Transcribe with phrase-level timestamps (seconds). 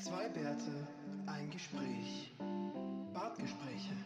[0.00, 0.86] Zwei Bärte,
[1.26, 2.32] ein Gespräch.
[3.12, 3.96] Bartgespräche.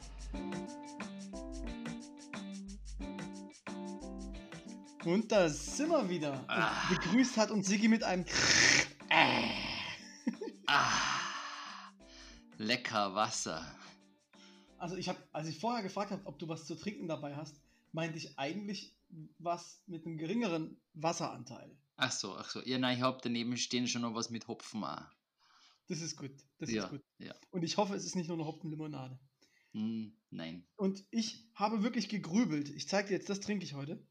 [5.04, 6.44] Und da sind wir wieder.
[6.48, 6.88] Ah.
[6.88, 8.24] Begrüßt hat uns Sigi mit einem.
[10.66, 11.20] Ah,
[12.56, 13.62] lecker Wasser.
[14.78, 17.60] Also ich habe, als ich vorher gefragt habe, ob du was zu trinken dabei hast,
[17.92, 18.96] meinte ich eigentlich
[19.38, 21.76] was mit einem geringeren Wasseranteil.
[21.96, 22.62] Ach so, ach so.
[22.62, 25.02] Ja, nein, ich hab daneben stehen schon noch was mit Hopfen auch.
[25.88, 26.32] Das ist gut.
[26.58, 27.02] Das ja, ist gut.
[27.18, 27.34] ja.
[27.50, 29.18] Und ich hoffe, es ist nicht nur eine Hopfenlimonade.
[29.72, 30.66] Hm, nein.
[30.76, 32.68] Und ich habe wirklich gegrübelt.
[32.70, 34.06] Ich zeige dir jetzt, das trinke ich heute.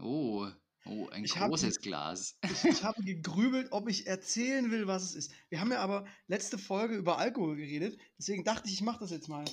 [0.00, 0.48] Oh,
[0.84, 2.38] oh, ein Ich großes Glas.
[2.42, 5.32] Ich, ich habe gegrübelt, ob ich erzählen will, was es ist.
[5.48, 7.98] Wir haben ja aber letzte Folge über Alkohol geredet.
[8.18, 9.44] Deswegen dachte ich, ich mache das jetzt mal.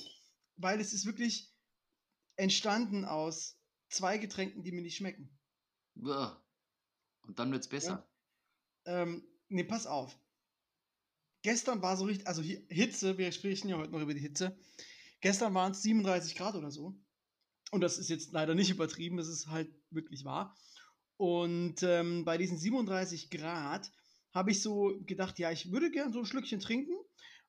[0.57, 1.53] Weil es ist wirklich
[2.35, 5.37] entstanden aus zwei Getränken, die mir nicht schmecken.
[7.21, 8.07] Und dann wird's besser.
[8.85, 10.17] Ähm, nee, pass auf.
[11.45, 14.57] Gestern war so richtig, also Hitze, wir sprechen ja heute noch über die Hitze.
[15.21, 16.95] Gestern waren es 37 Grad oder so.
[17.69, 20.57] Und das ist jetzt leider nicht übertrieben, das ist halt wirklich wahr.
[21.17, 23.91] Und ähm, bei diesen 37 Grad
[24.33, 26.95] habe ich so gedacht, ja, ich würde gern so ein Schlückchen trinken,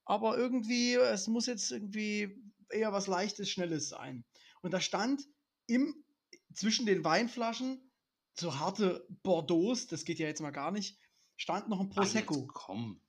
[0.04, 2.38] aber irgendwie, es muss jetzt irgendwie
[2.68, 4.26] eher was Leichtes, Schnelles sein.
[4.60, 5.22] Und da stand
[5.68, 6.04] im,
[6.52, 7.80] zwischen den Weinflaschen,
[8.38, 10.98] so harte Bordeaux, das geht ja jetzt mal gar nicht,
[11.38, 12.46] stand noch ein Ah, Prosecco.
[12.52, 13.00] komm.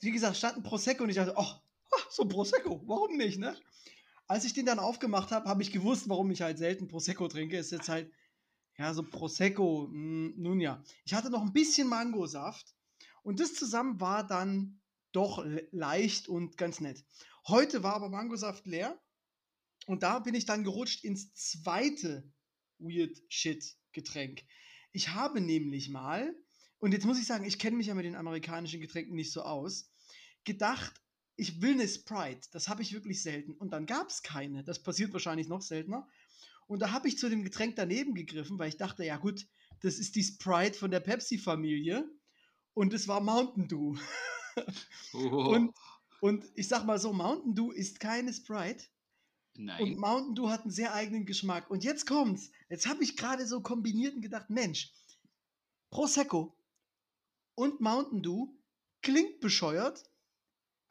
[0.00, 1.60] Wie gesagt, stand ein Prosecco und ich dachte, ach,
[1.92, 3.56] ah, so ein Prosecco, warum nicht, ne?
[4.26, 7.56] Als ich den dann aufgemacht habe, habe ich gewusst, warum ich halt selten Prosecco trinke.
[7.56, 8.12] Ist jetzt halt,
[8.78, 10.82] ja, so Prosecco, mh, nun ja.
[11.04, 12.74] Ich hatte noch ein bisschen Mangosaft
[13.22, 14.80] und das zusammen war dann
[15.12, 17.04] doch le- leicht und ganz nett.
[17.46, 19.00] Heute war aber Mangosaft leer
[19.86, 22.32] und da bin ich dann gerutscht ins zweite
[22.78, 24.44] Weird Shit Getränk.
[24.92, 26.34] Ich habe nämlich mal,
[26.80, 29.42] und jetzt muss ich sagen, ich kenne mich ja mit den amerikanischen Getränken nicht so
[29.42, 29.92] aus,
[30.44, 31.00] gedacht,
[31.36, 32.48] ich will eine Sprite.
[32.52, 33.52] Das habe ich wirklich selten.
[33.52, 34.64] Und dann gab es keine.
[34.64, 36.08] Das passiert wahrscheinlich noch seltener.
[36.66, 39.46] Und da habe ich zu dem Getränk daneben gegriffen, weil ich dachte, ja gut,
[39.80, 42.08] das ist die Sprite von der Pepsi-Familie.
[42.74, 43.96] Und es war Mountain Dew.
[45.14, 45.72] Oh, Und,
[46.20, 48.84] und ich sag mal so, Mountain Dew ist keine Sprite.
[49.56, 49.96] Und nein.
[49.96, 51.70] Mountain Dew hat einen sehr eigenen Geschmack.
[51.70, 52.50] Und jetzt kommt's.
[52.68, 54.92] Jetzt habe ich gerade so kombiniert und gedacht, Mensch,
[55.90, 56.59] Prosecco
[57.54, 58.56] und Mountain Dew
[59.02, 60.04] klingt bescheuert.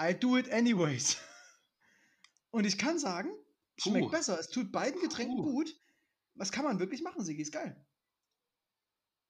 [0.02, 1.18] I do it anyways.
[2.52, 3.30] Und ich kann sagen,
[3.78, 4.12] schmeckt Puh.
[4.12, 4.40] besser.
[4.40, 5.52] Es tut beiden Getränken Puh.
[5.52, 5.76] gut.
[6.36, 7.42] Was kann man wirklich machen, Sigi?
[7.42, 7.86] Ist geil.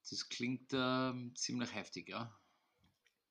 [0.10, 2.40] Das klingt ähm, ziemlich heftig, ja.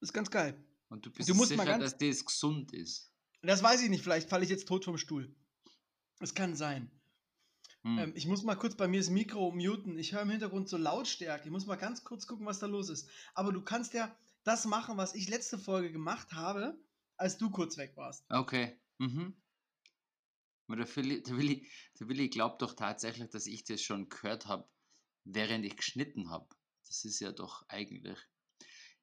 [0.00, 0.62] Ist ganz geil.
[0.88, 3.12] Und du bist Du musst sicher, ganz- dass das gesund ist.
[3.42, 4.02] Das weiß ich nicht.
[4.02, 5.34] Vielleicht falle ich jetzt tot vom Stuhl.
[6.20, 6.90] Es kann sein.
[7.88, 7.98] Hm.
[7.98, 9.98] Ähm, ich muss mal kurz bei mir das Mikro muten.
[9.98, 11.46] Ich höre im Hintergrund so Lautstärke.
[11.46, 13.08] Ich muss mal ganz kurz gucken, was da los ist.
[13.34, 16.78] Aber du kannst ja das machen, was ich letzte Folge gemacht habe,
[17.16, 18.24] als du kurz weg warst.
[18.30, 18.78] Okay.
[18.98, 19.40] Mhm.
[20.66, 21.66] Aber der Willi, der Willi,
[21.98, 24.68] der Willi glaubt doch tatsächlich, dass ich das schon gehört habe,
[25.24, 26.46] während ich geschnitten habe.
[26.86, 28.18] Das ist ja doch eigentlich.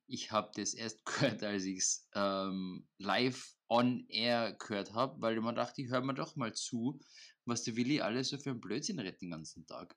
[0.05, 5.35] Ich habe das erst gehört, als ich es ähm, live on air gehört habe, weil
[5.35, 6.99] ich mir dachte, ich höre mir doch mal zu,
[7.45, 9.95] was der Willi alles so für einen Blödsinn redet den ganzen Tag.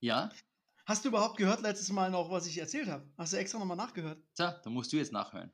[0.00, 0.30] Ja,
[0.86, 3.10] Hast du überhaupt gehört letztes Mal noch, was ich erzählt habe?
[3.18, 4.22] Hast du extra nochmal nachgehört?
[4.34, 5.52] so, da musst du jetzt nachhören.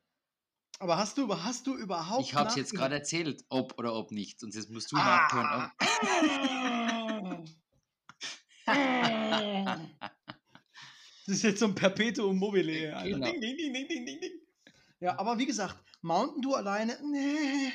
[0.78, 4.10] Aber hast du, hast du überhaupt Ich habe es jetzt gerade erzählt, ob oder ob
[4.10, 4.42] nicht.
[4.42, 5.28] Und jetzt musst du Ah.
[5.32, 5.70] nachhören.
[7.22, 7.48] Ob,
[11.24, 12.92] Das ist jetzt so ein Perpetuum mobile.
[13.04, 13.24] Genau.
[13.30, 14.32] Ding, ding, ding, ding, ding, ding.
[15.00, 17.72] Ja, aber wie gesagt, Mountain Dew alleine, nee.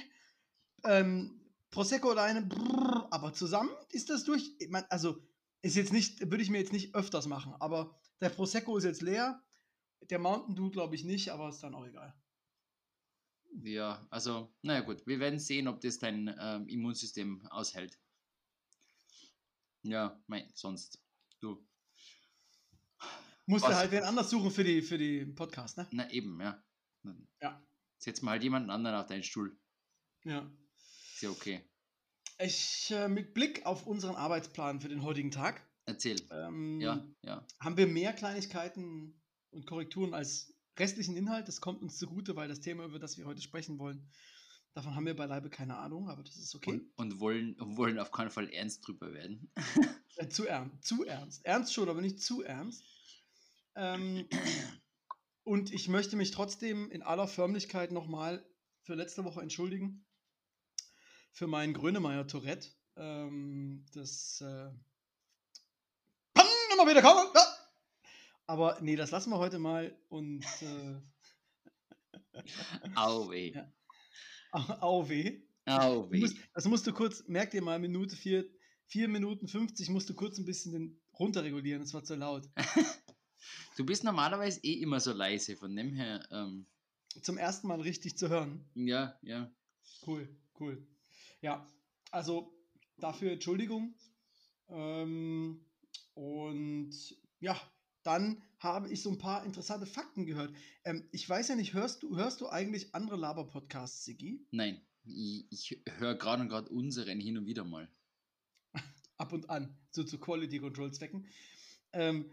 [0.83, 4.55] Ähm, Prosecco alleine, brrr, aber zusammen ist das durch.
[4.59, 5.21] Ich mein, also,
[5.61, 9.01] ist jetzt nicht, würde ich mir jetzt nicht öfters machen, aber der Prosecco ist jetzt
[9.01, 9.43] leer.
[10.09, 12.13] Der Mountain Dew glaube ich nicht, aber ist dann auch egal.
[13.63, 17.99] Ja, also, naja gut, wir werden sehen, ob das dein ähm, Immunsystem aushält.
[19.81, 21.01] Ja, mein, sonst,
[21.39, 21.65] du,
[23.45, 25.87] Musst du halt wen anders suchen für die, für die Podcast, ne?
[25.91, 26.63] na eben, ja.
[27.41, 27.66] Ja.
[27.97, 29.57] Setz mal halt jemanden anderen auf deinen Stuhl.
[30.23, 30.49] Ja.
[31.13, 31.61] Ist ja okay.
[32.39, 36.21] Ich, äh, mit Blick auf unseren Arbeitsplan für den heutigen Tag, Erzähl.
[36.31, 37.45] ähm, Ja, ja.
[37.59, 41.47] haben wir mehr Kleinigkeiten und Korrekturen als restlichen Inhalt.
[41.47, 44.07] Das kommt uns zugute, weil das Thema, über das wir heute sprechen wollen,
[44.75, 46.69] davon haben wir beileibe keine Ahnung, aber das ist okay.
[46.69, 49.51] Und, und wollen, wollen auf keinen Fall ernst drüber werden.
[50.29, 50.83] Zu ernst.
[50.83, 51.43] Zu ernst.
[51.45, 52.83] Ernst schon, aber nicht zu ernst.
[53.75, 54.27] Ähm,
[55.47, 58.45] und ich möchte mich trotzdem in aller Förmlichkeit nochmal
[58.81, 60.05] für letzte Woche entschuldigen.
[61.31, 62.67] Für mein Grönemeyer-Tourette.
[62.97, 64.69] Ähm, das äh,
[66.33, 67.27] kann immer wieder kommen.
[67.33, 67.41] Ja.
[68.45, 71.01] Aber nee, das lassen wir heute mal und äh,
[72.95, 73.53] Au weh.
[74.53, 74.81] Ja.
[74.81, 75.41] au weh.
[75.65, 76.19] Au weh.
[76.19, 78.45] musst, das musst du kurz, merk dir mal, Minute 4,
[78.87, 82.49] 4 Minuten 50 musst du kurz ein bisschen den runterregulieren, das war zu laut.
[83.75, 86.65] Du bist normalerweise eh immer so leise, von dem her, ähm,
[87.21, 88.65] Zum ersten Mal richtig zu hören.
[88.75, 89.51] ja, ja.
[90.05, 90.27] Cool,
[90.59, 90.85] cool.
[91.41, 91.67] Ja,
[92.11, 92.53] also
[92.97, 93.95] dafür Entschuldigung.
[94.69, 95.65] Ähm,
[96.13, 96.91] und
[97.39, 97.59] ja,
[98.03, 100.53] dann habe ich so ein paar interessante Fakten gehört.
[100.83, 104.45] Ähm, ich weiß ja nicht, hörst du, hörst du eigentlich andere Laber-Podcasts, Sigi?
[104.51, 107.89] Nein, ich, ich höre gerade und gerade unseren hin und wieder mal.
[109.17, 111.27] Ab und an, so zu Quality Control Zwecken.
[111.93, 112.29] Ähm,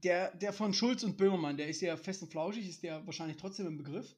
[0.00, 3.36] der, der von Schulz und Böhmermann, der ist ja fest und flauschig, ist der wahrscheinlich
[3.36, 4.16] trotzdem im Begriff.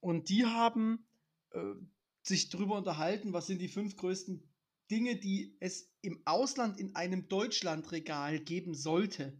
[0.00, 1.06] Und die haben
[1.50, 1.60] äh,
[2.22, 4.42] sich darüber unterhalten, was sind die fünf größten
[4.90, 9.36] Dinge, die es im Ausland in einem Deutschlandregal geben sollte.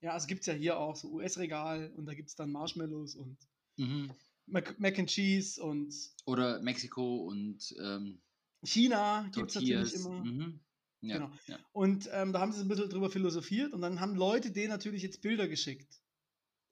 [0.00, 3.14] Ja, also gibt es ja hier auch so US-Regal und da gibt es dann Marshmallows
[3.14, 3.36] und
[3.76, 4.10] Mhm.
[4.46, 5.94] Mac, Mac and Cheese und
[6.26, 8.20] Oder Mexiko und ähm,
[8.64, 10.24] China gibt es natürlich immer.
[10.24, 10.60] Mhm.
[11.02, 11.32] Ja, Genau.
[11.46, 11.58] ja.
[11.72, 15.02] Und ähm, da haben sie ein bisschen drüber philosophiert und dann haben Leute denen natürlich
[15.02, 16.00] jetzt Bilder geschickt.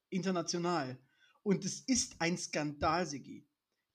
[0.09, 0.99] International.
[1.43, 3.47] Und es ist ein Skandal, Sigi.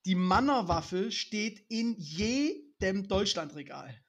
[0.06, 4.00] Die Mannerwaffel steht in jedem Deutschlandregal.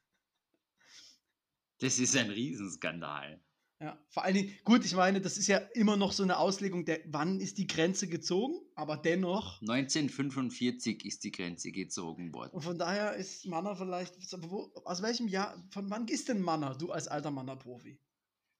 [1.78, 3.42] Das ist ein Riesenskandal.
[3.78, 6.86] Ja, vor allen Dingen, gut, ich meine, das ist ja immer noch so eine Auslegung
[6.86, 9.60] der, wann ist die Grenze gezogen, aber dennoch.
[9.60, 12.52] 1945 ist die Grenze gezogen worden.
[12.52, 14.14] Und von daher ist Manner vielleicht,
[14.50, 18.00] wo, aus welchem Jahr, von wann ist denn Manner, du als alter Manner-Profi?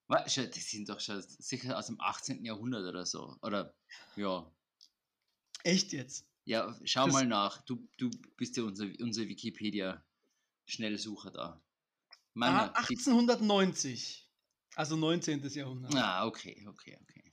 [0.08, 2.44] Wa- schau, Die sind doch schon sicher aus dem 18.
[2.44, 3.38] Jahrhundert oder so.
[3.40, 3.74] Oder
[4.16, 4.52] ja.
[5.64, 6.26] Echt jetzt?
[6.44, 7.62] Ja, schau Das- mal nach.
[7.64, 11.42] Du, du bist ja unser, unser Wikipedia-Schnellsucher da.
[11.48, 11.62] Ah,
[12.34, 14.24] Mann, die, 1890.
[14.76, 15.42] Also 19.
[15.48, 15.94] Jahrhundert.
[15.96, 17.32] ah, okay, okay, okay.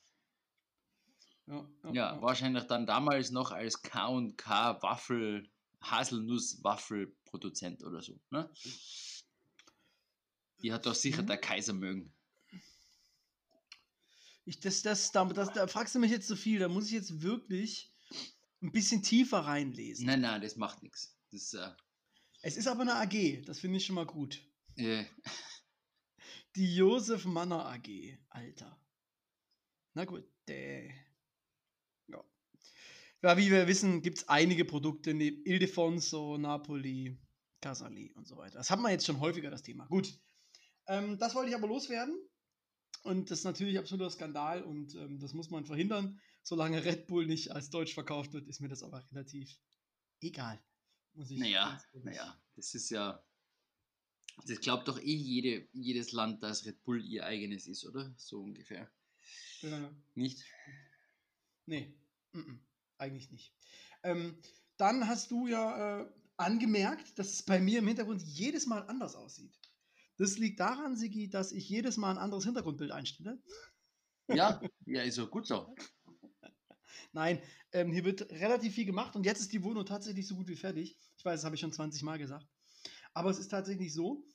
[1.45, 5.51] Ja, Ja, wahrscheinlich dann damals noch als K&K Waffel,
[5.81, 8.17] Haselnuss-Waffelproduzent oder so.
[8.29, 8.49] Ne?
[10.61, 11.27] Die hat doch sicher Mhm.
[11.27, 12.13] der Kaiser mögen.
[14.45, 16.93] Ich, das, das, da, das, da fragst du mich jetzt so viel, da muss ich
[16.93, 17.93] jetzt wirklich
[18.61, 20.05] ein bisschen tiefer reinlesen.
[20.05, 21.13] Nein, nein, das macht nichts.
[21.31, 21.69] Das, äh,
[22.41, 24.39] Es ist aber eine AG, das finde ich schon mal gut.
[24.77, 25.03] äh,
[26.55, 28.79] Die Josef Manner AG, Alter.
[29.95, 30.87] Na gut, äh.
[32.07, 32.23] Ja.
[33.23, 37.17] ja, wie wir wissen, gibt es einige Produkte neben Ildefonso, Napoli,
[37.59, 38.59] Casali und so weiter.
[38.59, 39.87] Das haben wir jetzt schon häufiger, das Thema.
[39.87, 40.19] Gut.
[40.87, 42.15] Ähm, das wollte ich aber loswerden.
[43.01, 46.19] Und das ist natürlich absoluter Skandal und ähm, das muss man verhindern.
[46.43, 49.57] Solange Red Bull nicht als Deutsch verkauft wird, ist mir das aber relativ
[50.21, 50.61] egal.
[51.13, 53.23] Muss ich naja, naja, das ist ja.
[54.45, 58.13] Das glaubt doch eh jede, jedes Land, dass Red Bull ihr eigenes ist, oder?
[58.17, 58.91] So ungefähr.
[59.61, 59.93] Ja.
[60.15, 60.43] Nicht?
[61.65, 61.95] Nee,
[62.33, 62.59] mm-mm,
[62.97, 63.53] eigentlich nicht.
[64.03, 64.37] Ähm,
[64.77, 69.15] dann hast du ja äh, angemerkt, dass es bei mir im Hintergrund jedes Mal anders
[69.15, 69.57] aussieht.
[70.17, 73.41] Das liegt daran, Sigi, dass ich jedes Mal ein anderes Hintergrundbild einstelle.
[74.27, 75.75] Ja, ja, ist so gut so.
[77.13, 77.41] Nein,
[77.71, 80.55] ähm, hier wird relativ viel gemacht und jetzt ist die Wohnung tatsächlich so gut wie
[80.55, 80.97] fertig.
[81.17, 82.47] Ich weiß, das habe ich schon 20 Mal gesagt.
[83.13, 84.25] Aber es ist tatsächlich so,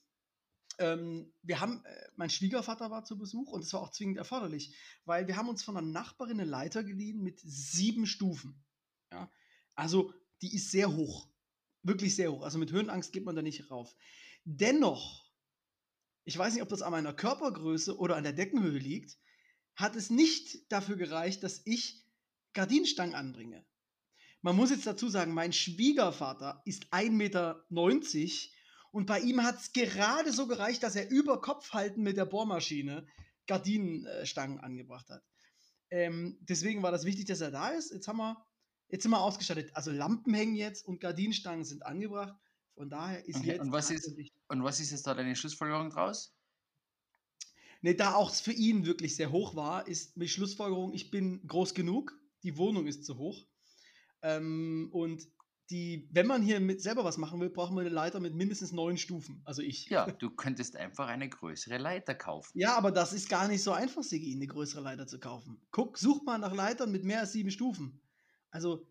[0.78, 4.74] ähm, wir haben, äh, mein Schwiegervater war zu Besuch und es war auch zwingend erforderlich,
[5.04, 8.64] weil wir haben uns von einer Nachbarin eine Leiter geliehen mit sieben Stufen.
[9.12, 9.30] Ja?
[9.74, 11.28] Also die ist sehr hoch.
[11.82, 12.42] Wirklich sehr hoch.
[12.42, 13.94] Also mit Höhenangst geht man da nicht rauf.
[14.44, 15.28] Dennoch,
[16.24, 19.18] ich weiß nicht, ob das an meiner Körpergröße oder an der Deckenhöhe liegt,
[19.74, 22.04] hat es nicht dafür gereicht, dass ich
[22.52, 23.64] Gardinenstangen anbringe.
[24.42, 27.66] Man muss jetzt dazu sagen, mein Schwiegervater ist 1,90 Meter
[28.90, 33.06] und bei ihm hat es gerade so gereicht, dass er über Kopfhalten mit der Bohrmaschine
[33.46, 35.22] Gardinenstangen angebracht hat.
[35.90, 37.92] Ähm, deswegen war das wichtig, dass er da ist.
[37.92, 38.44] Jetzt haben wir,
[38.88, 39.70] jetzt sind wir ausgestattet.
[39.74, 42.34] Also Lampen hängen jetzt und Gardinenstangen sind angebracht.
[42.74, 43.60] Von daher ist Okay, jetzt.
[43.60, 44.12] und was ist-
[44.48, 46.34] Und was ist jetzt da deine Schlussfolgerung draus?
[47.80, 51.74] Ne, da auch für ihn wirklich sehr hoch war, ist die Schlussfolgerung, ich bin groß
[51.74, 53.46] genug, die Wohnung ist zu hoch.
[54.22, 55.28] Ähm, und
[55.70, 58.72] die, wenn man hier mit selber was machen will, braucht man eine Leiter mit mindestens
[58.72, 59.42] neun Stufen.
[59.44, 59.86] Also ich.
[59.86, 62.58] Ja, du könntest einfach eine größere Leiter kaufen.
[62.58, 65.60] Ja, aber das ist gar nicht so einfach, Sigi, eine größere Leiter zu kaufen.
[65.70, 68.00] Guck, such mal nach Leitern mit mehr als sieben Stufen.
[68.50, 68.86] Also,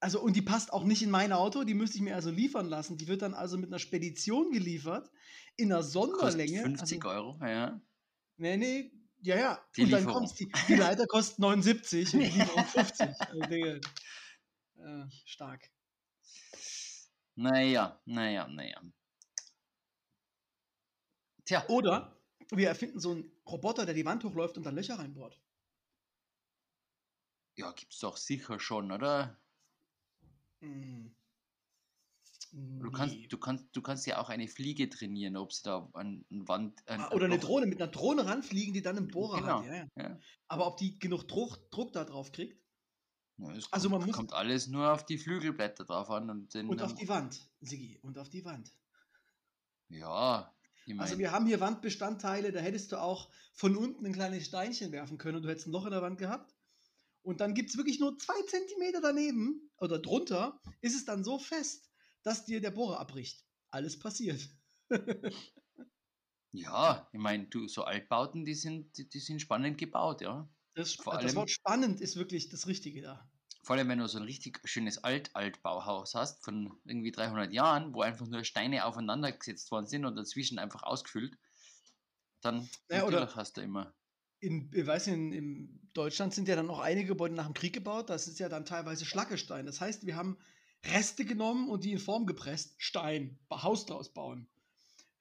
[0.00, 2.66] also, und die passt auch nicht in mein Auto, die müsste ich mir also liefern
[2.66, 2.96] lassen.
[2.96, 5.08] Die wird dann also mit einer Spedition geliefert,
[5.56, 6.62] in einer Kostet Sonderlänge.
[6.62, 7.80] 50 also, Euro, ja.
[8.38, 9.64] Nee, nee, ja, ja.
[9.76, 13.08] Die und dann kommt's, die, die Leiter kostet 79 und die Lieferung 50.
[13.20, 13.76] Also, Digga,
[14.78, 15.70] äh, stark.
[17.34, 18.82] Naja, naja, naja.
[21.44, 22.16] Tja, Oder
[22.50, 25.40] wir erfinden so einen Roboter, der die Wand hochläuft und dann Löcher reinbohrt.
[27.56, 29.38] Ja, gibt's doch sicher schon, oder?
[30.60, 31.14] Hm.
[32.52, 36.26] Du kannst, du kannst, du kannst ja auch eine Fliege trainieren, ob sie da an,
[36.30, 36.86] an Wand.
[36.86, 39.60] An, Ah, Oder eine Drohne, mit einer Drohne ranfliegen, die dann einen Bohrer Genau.
[39.60, 39.66] hat.
[39.66, 39.88] Ja, ja.
[39.96, 40.20] Ja.
[40.48, 42.61] Aber ob die genug Druck, Druck da drauf kriegt
[43.42, 46.54] Ja, es Also kommt, man muss- kommt alles nur auf die Flügelblätter drauf an und
[46.54, 46.68] den.
[46.68, 48.70] und auf die Wand, Sigi, und auf die Wand.
[49.88, 50.54] ja,
[50.86, 54.46] ich Also mein, wir haben hier Wandbestandteile, da hättest du auch von unten ein kleines
[54.46, 56.54] Steinchen werfen können und du hättest ein Loch in der Wand gehabt.
[57.22, 61.38] Und dann gibt es wirklich nur zwei Zentimeter daneben oder drunter, ist es dann so
[61.38, 61.88] fest,
[62.24, 63.44] dass dir der Bohrer abbricht.
[63.70, 64.48] Alles passiert.
[66.52, 70.48] ja, ich meine, so Altbauten, die sind, die, die sind spannend gebaut, ja.
[70.74, 73.28] Das, Vor das allem- Wort spannend ist wirklich das Richtige da.
[73.64, 78.02] Vor allem, wenn du so ein richtig schönes Alt-Altbauhaus hast von irgendwie 300 Jahren, wo
[78.02, 81.38] einfach nur Steine aufeinander gesetzt worden sind und dazwischen einfach ausgefüllt,
[82.40, 83.94] dann Ja, oder- hast du immer.
[84.40, 87.74] In, ich weiß nicht, in, Deutschland sind ja dann auch einige Gebäude nach dem Krieg
[87.74, 88.10] gebaut.
[88.10, 89.66] Das ist ja dann teilweise Schlackestein.
[89.66, 90.38] Das heißt, wir haben
[90.84, 92.74] Reste genommen und die in Form gepresst.
[92.78, 94.48] Stein, Haus draus bauen.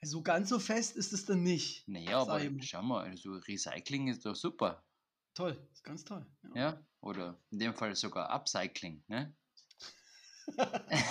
[0.01, 1.87] So ganz so fest ist es dann nicht.
[1.87, 4.83] Naja, aber schau mal, also Recycling ist doch super,
[5.33, 6.25] Toll, ist ganz toll.
[6.55, 6.61] Ja.
[6.61, 6.85] ja?
[6.99, 9.35] Oder in dem Fall sogar Upcycling, ne?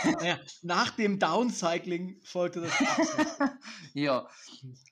[0.04, 3.58] Naja, nach dem Downcycling folgte das Upcycling.
[3.94, 4.28] ja,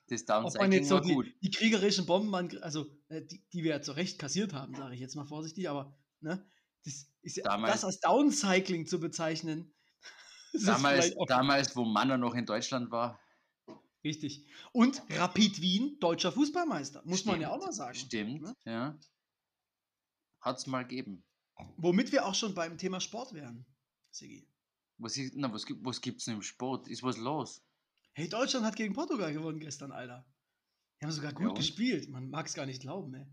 [0.07, 1.27] das Downcycling so war die, gut.
[1.41, 4.99] die kriegerischen Bomben, also äh, die, die wir ja zu Recht kassiert haben, sage ich
[5.01, 6.43] jetzt mal vorsichtig, aber ne,
[6.85, 9.73] das ist ja, Damals- das als Downcycling zu bezeichnen.
[10.65, 13.19] Damals, damals, wo Manner noch in Deutschland war.
[14.03, 14.47] Richtig.
[14.71, 17.95] Und Rapid Wien, deutscher Fußballmeister, muss man ja auch Stimmt, mal sagen.
[17.95, 18.55] Stimmt, ne?
[18.65, 18.99] ja.
[20.41, 21.23] Hat's mal gegeben.
[21.77, 23.65] Womit wir auch schon beim Thema Sport wären,
[24.11, 24.47] Sigi.
[24.97, 26.87] Was, ist, na, was, gibt, was gibt's denn im Sport?
[26.87, 27.61] Ist was los?
[28.13, 30.25] Hey, Deutschland hat gegen Portugal gewonnen gestern, Alter.
[30.99, 31.55] Die haben sogar Ja, gut und?
[31.55, 32.09] gespielt.
[32.09, 33.25] Man mag es gar nicht glauben, ey.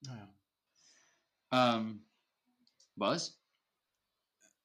[0.00, 0.34] Naja.
[1.52, 2.04] Ähm,
[2.96, 3.40] was?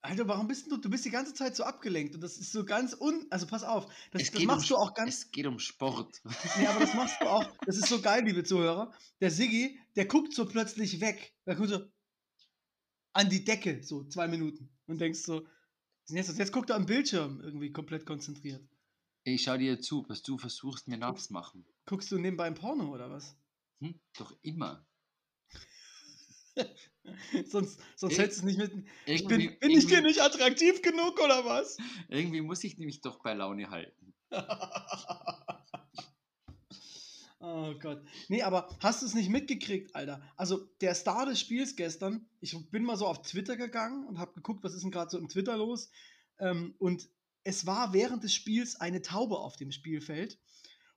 [0.01, 2.63] Alter, warum bist du, du bist die ganze Zeit so abgelenkt und das ist so
[2.63, 5.59] ganz un, also pass auf, das, das machst um, du auch ganz, Es geht um
[5.59, 6.21] Sport.
[6.57, 8.93] nee, aber das machst du auch, das ist so geil, liebe Zuhörer.
[9.19, 11.81] Der Siggi, der guckt so plötzlich weg, der guckt so
[13.13, 15.47] an die Decke, so zwei Minuten und denkst so,
[16.07, 18.63] jetzt, jetzt guckt er am Bildschirm irgendwie komplett konzentriert.
[19.23, 21.65] Ich schau dir zu, was du versuchst mir nachzumachen.
[21.85, 23.35] Guckst du nebenbei ein Porno oder was?
[23.81, 23.99] Hm?
[24.17, 24.85] Doch immer.
[27.47, 28.85] sonst sonst Ich- hältst du es nicht mit.
[29.05, 31.77] Ich bin, bin ich dir nicht attraktiv genug oder was?
[32.09, 34.13] irgendwie muss ich nämlich doch bei Laune halten.
[37.39, 38.03] oh Gott.
[38.27, 40.21] Nee, aber hast du es nicht mitgekriegt, Alter?
[40.35, 44.33] Also, der Star des Spiels gestern, ich bin mal so auf Twitter gegangen und habe
[44.33, 45.89] geguckt, was ist denn gerade so im Twitter los.
[46.39, 47.09] Ähm, und
[47.43, 50.37] es war während des Spiels eine Taube auf dem Spielfeld.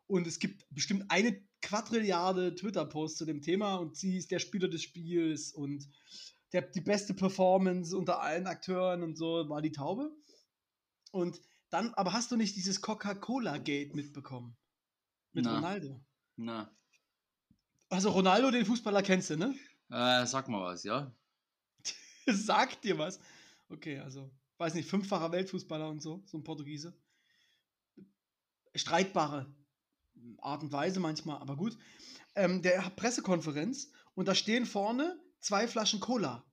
[0.07, 4.69] Und es gibt bestimmt eine Quadrilliarde Twitter-Posts zu dem Thema und sie ist der Spieler
[4.69, 5.89] des Spiels und
[6.53, 10.11] der, die beste Performance unter allen Akteuren und so war die Taube.
[11.13, 11.41] Und
[11.71, 14.57] dann, aber hast du nicht dieses Coca-Cola-Gate mitbekommen?
[15.33, 15.57] Mit Na.
[15.57, 16.01] Ronaldo.
[16.37, 16.77] Na,
[17.89, 19.55] Also Ronaldo, den Fußballer kennst du, ne?
[19.91, 21.15] äh, sag mal was, ja?
[22.27, 23.21] Sagt dir was.
[23.69, 26.95] Okay, also, weiß nicht, fünffacher Weltfußballer und so, so ein Portugiese.
[28.75, 29.53] Streitbare
[30.41, 31.77] Art und Weise manchmal, aber gut.
[32.35, 36.45] Ähm, der hat Pressekonferenz und da stehen vorne zwei Flaschen Cola.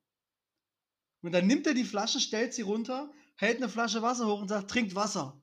[1.22, 4.48] Und dann nimmt er die Flaschen, stellt sie runter, hält eine Flasche Wasser hoch und
[4.48, 5.40] sagt, trinkt Wasser.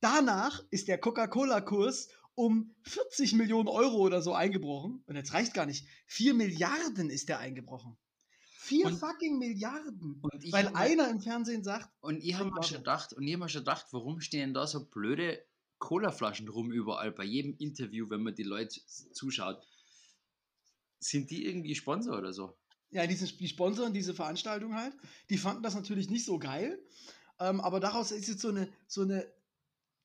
[0.00, 5.02] Danach ist der Coca-Cola-Kurs um 40 Millionen Euro oder so eingebrochen.
[5.06, 5.86] Und jetzt reicht gar nicht.
[6.06, 7.96] 4 Milliarden ist der eingebrochen.
[8.58, 10.20] 4 Und- fucking Milliarden.
[10.50, 12.78] Weil hab einer im Fernsehen sagt, Und ich habe Trink mir schon Wasser.
[12.78, 15.44] gedacht, und ich habe mir schon gedacht, warum stehen da so blöde
[15.82, 18.80] Colaflaschen rum überall bei jedem Interview, wenn man die Leute
[19.12, 19.66] zuschaut?
[21.00, 22.56] Sind die irgendwie Sponsor oder so?
[22.92, 24.94] ja, die, sind, die sponsoren diese Veranstaltung halt.
[25.30, 26.78] Die fanden das natürlich nicht so geil.
[27.40, 29.26] Ähm, aber daraus ist jetzt so eine, so eine,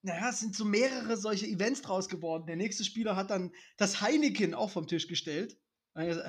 [0.01, 2.47] naja, es sind so mehrere solche Events draus geworden.
[2.47, 5.57] Der nächste Spieler hat dann das Heineken auch vom Tisch gestellt.
[5.93, 6.21] Also,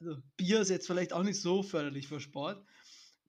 [0.00, 2.66] also Bier ist jetzt vielleicht auch nicht so förderlich für Sport.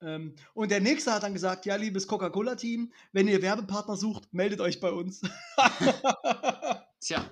[0.02, 4.62] Ähm, und der nächste hat dann gesagt, ja, liebes Coca-Cola-Team, wenn ihr Werbepartner sucht, meldet
[4.62, 5.22] euch bei uns.
[7.00, 7.30] Tja,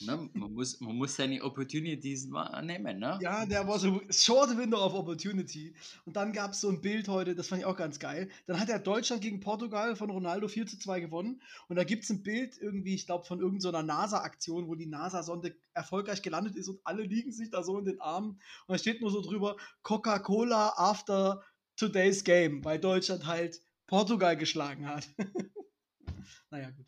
[0.00, 3.18] ne, man, muss, man muss seine Opportunities mal nehmen, ne?
[3.20, 5.74] Ja, der war so short window of opportunity.
[6.04, 8.28] Und dann gab es so ein Bild heute, das fand ich auch ganz geil.
[8.46, 11.42] Dann hat er Deutschland gegen Portugal von Ronaldo 4 zu 2 gewonnen.
[11.68, 15.56] Und da gibt es ein Bild irgendwie, ich glaube, von irgendeiner NASA-Aktion, wo die NASA-Sonde
[15.74, 18.40] erfolgreich gelandet ist und alle liegen sich da so in den Armen.
[18.66, 21.42] Und da steht nur so drüber, Coca-Cola after
[21.78, 25.08] today's game, weil Deutschland halt Portugal geschlagen hat.
[26.50, 26.86] naja, gut.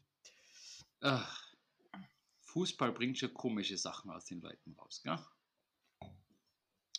[1.01, 1.55] Ach,
[2.43, 5.19] Fußball bringt schon komische Sachen aus den Leuten raus, gell?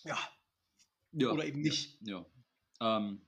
[0.03, 0.17] Ja,
[1.11, 1.99] Ja, Oder eben nicht.
[2.01, 2.25] Ja.
[2.79, 3.27] Ähm,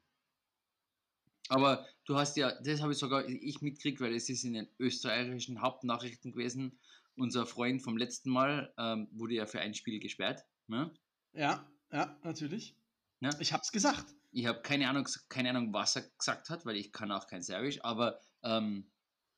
[1.50, 4.67] aber du hast ja, das habe ich sogar ich mitgekriegt, weil es ist in den
[4.79, 6.79] österreichischen Hauptnachrichten gewesen.
[7.15, 10.43] Unser Freund vom letzten Mal ähm, wurde ja für ein Spiel gesperrt.
[10.67, 10.91] Ne?
[11.34, 12.75] Ja, ja, natürlich.
[13.24, 13.30] Ja.
[13.39, 14.06] Ich hab's gesagt.
[14.32, 17.42] Ich habe keine Ahnung, keine Ahnung, was er gesagt hat, weil ich kann auch kein
[17.44, 18.92] Serbisch, aber ähm,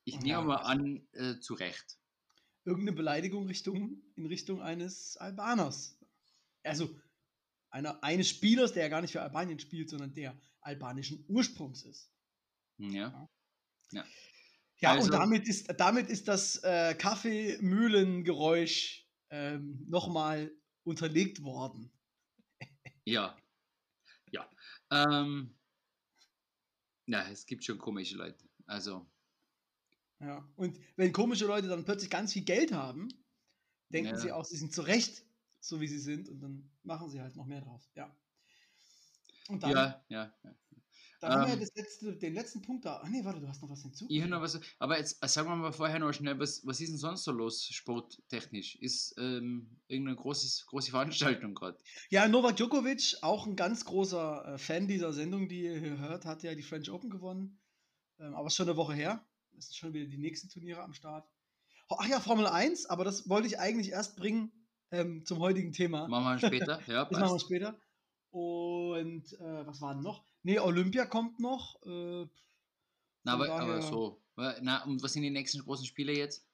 [0.04, 0.40] ich nehme Ja.
[0.42, 1.98] mal an, äh, zu Recht.
[2.64, 5.96] Irgendeine Beleidigung Richtung, in Richtung eines Albaners.
[6.64, 6.98] Also
[7.70, 12.10] einer, eines Spielers, der ja gar nicht für Albanien spielt, sondern der albanischen Ursprungs ist.
[12.78, 13.28] Ja.
[13.92, 14.04] Ja,
[14.92, 20.50] Also- und damit ist, damit ist das äh, Kaffeemühlengeräusch ähm, nochmal
[20.84, 21.92] unterlegt worden.
[23.04, 23.36] Ja.
[24.90, 25.54] Ähm,
[27.06, 28.48] ja, es gibt schon komische Leute.
[28.66, 29.06] Also,
[30.20, 30.48] Ja.
[30.56, 33.08] Und wenn komische Leute dann plötzlich ganz viel Geld haben,
[33.90, 34.16] denken Ja.
[34.16, 35.24] sie auch, sie sind zu Recht
[35.60, 37.88] so, wie sie sind, und dann machen sie halt noch mehr drauf.
[37.94, 38.16] Ja.
[39.48, 40.34] Und dann, ja, ja.
[40.42, 40.54] ja.
[41.28, 43.00] Dann haben wir ja ähm, das letzte, den letzten Punkt da.
[43.02, 44.06] Ach nee, warte, du hast noch was hinzu.
[44.08, 44.60] Ich noch was.
[44.78, 47.32] Aber jetzt äh, sagen wir mal vorher noch schnell, was, was ist denn sonst so
[47.32, 48.76] los, sporttechnisch?
[48.76, 51.78] Ist ähm, irgendeine großes, große Veranstaltung gerade?
[52.10, 56.42] Ja, Novak Djokovic, auch ein ganz großer äh, Fan dieser Sendung, die ihr hört, hat
[56.42, 57.60] ja die French Open gewonnen.
[58.18, 59.26] Ähm, aber ist schon eine Woche her.
[59.58, 61.28] Es sind schon wieder die nächsten Turniere am Start.
[61.88, 64.52] Ach ja, Formel 1, aber das wollte ich eigentlich erst bringen
[64.90, 66.08] ähm, zum heutigen Thema.
[66.08, 66.80] Machen wir später.
[66.86, 67.44] Ja, Das machen wir passt.
[67.46, 67.78] später.
[68.30, 70.24] Und äh, was war denn noch?
[70.46, 71.74] Nee, Olympia kommt noch.
[71.84, 72.24] Äh,
[73.24, 74.22] Na, aber, aber so.
[74.36, 76.46] Na, und was sind die nächsten großen Spiele jetzt?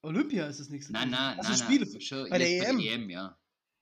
[0.00, 0.94] Olympia ist das nächste.
[0.94, 1.56] Nein, nein, nein.
[1.58, 1.84] Spiele.
[1.84, 2.00] nein.
[2.00, 2.76] Schon bei der EM.
[2.78, 3.38] Bei der EM, ja.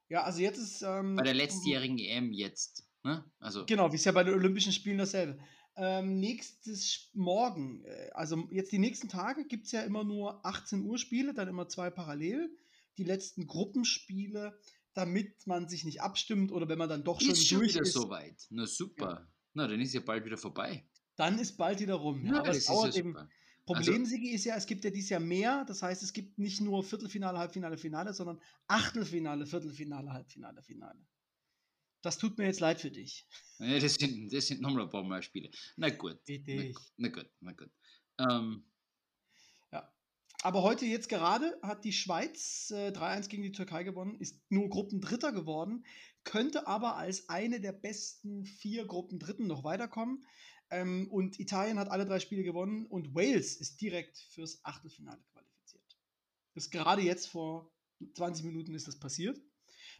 [0.08, 0.82] Ja, also jetzt ist.
[0.82, 2.88] Ähm, Bei der letztjährigen EM jetzt.
[3.04, 3.24] Ne?
[3.38, 5.38] Also, Genau, wie es ja bei den Olympischen Spielen dasselbe.
[5.76, 10.82] Ähm, nächstes Morgen, äh, also jetzt die nächsten Tage gibt es ja immer nur 18
[10.82, 12.50] Uhr Spiele, dann immer zwei parallel.
[12.98, 14.58] Die letzten Gruppenspiele,
[14.96, 17.82] damit man sich nicht abstimmt oder wenn man dann doch schon ist schon durch wieder
[17.82, 18.46] ist, soweit.
[18.50, 19.30] Na super.
[19.52, 20.88] Na, dann ist ja bald wieder vorbei.
[21.16, 22.24] dann ist bald wieder rum.
[22.24, 23.12] Ja, aber das es ist ja dauert eben.
[23.12, 23.28] super.
[23.66, 25.64] Problem, Sigi, ist ja, es gibt ja dieses Jahr mehr.
[25.66, 31.04] Das heißt, es gibt nicht nur Viertelfinale, Halbfinale, Finale, sondern Achtelfinale, Viertelfinale, Halbfinale, Finale.
[32.02, 33.26] Das tut mir jetzt leid für dich.
[33.58, 35.50] Ja, das sind, das sind nochmal ein paar Mal Spiele.
[35.76, 36.20] Na gut.
[36.28, 36.62] Na,
[36.96, 37.70] na gut, na gut.
[38.18, 38.75] Ähm, Ja.
[40.46, 44.68] Aber heute jetzt gerade hat die Schweiz äh, 3-1 gegen die Türkei gewonnen, ist nur
[44.68, 45.84] Gruppendritter geworden,
[46.22, 50.24] könnte aber als eine der besten vier Gruppendritten noch weiterkommen.
[50.70, 55.98] Ähm, und Italien hat alle drei Spiele gewonnen und Wales ist direkt fürs Achtelfinale qualifiziert.
[56.54, 57.72] Das ist gerade jetzt vor
[58.14, 59.42] 20 Minuten ist das passiert.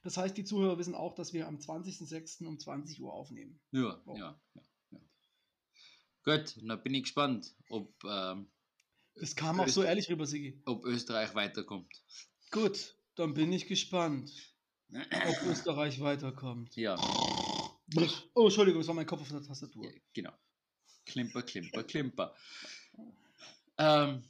[0.05, 2.47] Das heißt, die Zuhörer wissen auch, dass wir am 20.06.
[2.47, 3.59] um 20 Uhr aufnehmen.
[3.73, 4.17] ja, Oh.
[4.17, 5.01] ja, ja, ja.
[6.23, 8.49] Gut, dann bin ich gespannt, ob, ähm,
[9.19, 10.61] Das kam auch so ehrlich rüber, Sigi.
[10.67, 11.91] ob Österreich weiterkommt.
[12.51, 14.31] Gut, dann bin ich gespannt,
[14.93, 16.77] ob Österreich weiterkommt.
[16.77, 16.97] Ja,
[18.35, 19.85] Oh, Entschuldigung, das war mein Kopf auf der Tastatur.
[19.85, 20.33] ja, genau.
[21.07, 22.35] Klimper, Klimper, Klimper.
[23.79, 24.25] Ähm,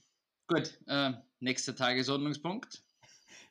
[0.47, 2.83] gut, ähm, nächster Tagesordnungspunkt.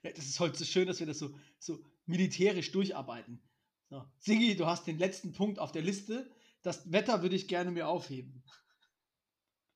[0.04, 3.42] Ja, das ist heute so schön, dass wir das so, so militärisch durcharbeiten.
[3.90, 4.06] So.
[4.20, 6.30] Sigi, du hast den letzten Punkt auf der Liste.
[6.62, 8.44] Das Wetter würde ich gerne mir aufheben.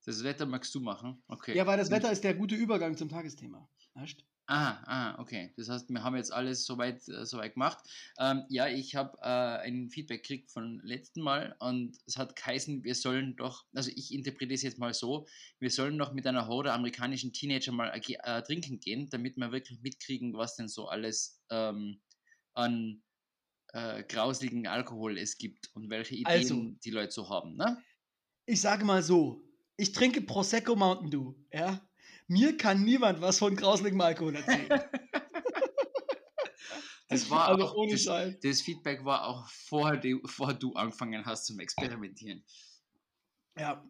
[0.04, 1.22] Das Wetter magst du machen?
[1.28, 1.56] Okay.
[1.56, 3.68] Ja, weil das Wetter ist der gute Übergang zum Tagesthema.
[3.94, 4.24] Weißt?
[4.46, 5.52] Ah, ah, okay.
[5.56, 7.78] Das heißt, wir haben jetzt alles soweit, äh, soweit gemacht.
[8.18, 12.82] Ähm, ja, ich habe äh, ein Feedback gekriegt von letzten Mal und es hat geheißen,
[12.82, 15.28] wir sollen doch, also ich interpretiere es jetzt mal so,
[15.60, 19.52] wir sollen doch mit einer Horde amerikanischen Teenager mal agi- äh, trinken gehen, damit wir
[19.52, 22.00] wirklich mitkriegen, was denn so alles ähm,
[22.54, 23.04] an
[23.72, 26.76] äh, grausligen Alkohol es gibt und welche Ideen Also.
[26.84, 27.56] die Leute so haben.
[27.56, 27.80] Ne?
[28.46, 29.44] Ich sage mal so:
[29.80, 31.34] Ich trinke Prosecco Mountain Dew.
[31.50, 31.80] Ja?
[32.28, 34.68] Mir kann niemand was von grauseligem Alkohol erzählen.
[37.08, 38.04] Das war also auch, ohne das,
[38.40, 42.44] das Feedback war auch vor, die, vor du angefangen hast zum Experimentieren.
[43.58, 43.84] Ja.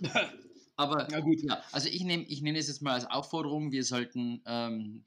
[0.76, 1.40] Aber Na gut.
[1.42, 5.04] Ja, also ich nehme ich nehme es jetzt mal als Aufforderung, wir sollten ähm,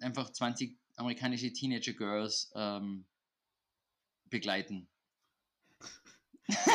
[0.00, 3.06] einfach 20 amerikanische Teenager Girls ähm,
[4.28, 4.88] begleiten.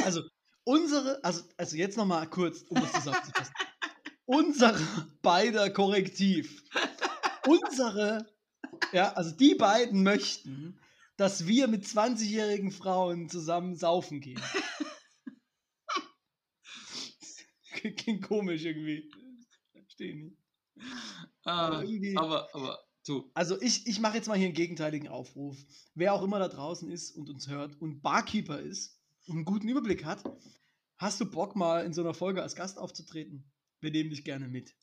[0.05, 0.23] Also,
[0.69, 3.53] unsere, also, also jetzt nochmal kurz, um das zusammenzufassen.
[4.25, 4.79] unsere
[5.23, 6.63] beider Korrektiv.
[7.47, 8.27] Unsere,
[8.93, 10.79] ja, also die beiden möchten,
[11.17, 14.41] dass wir mit 20-jährigen Frauen zusammen saufen gehen.
[17.71, 19.10] Klingt komisch irgendwie.
[19.71, 20.38] Verstehe nicht.
[21.43, 25.58] Ah, irgendwie- aber, aber du, Also ich, ich mache jetzt mal hier einen gegenteiligen Aufruf.
[25.95, 29.67] Wer auch immer da draußen ist und uns hört und Barkeeper ist und einen guten
[29.67, 30.23] Überblick hat,
[30.99, 33.43] hast du Bock mal in so einer Folge als Gast aufzutreten?
[33.81, 34.75] Wir nehmen dich gerne mit.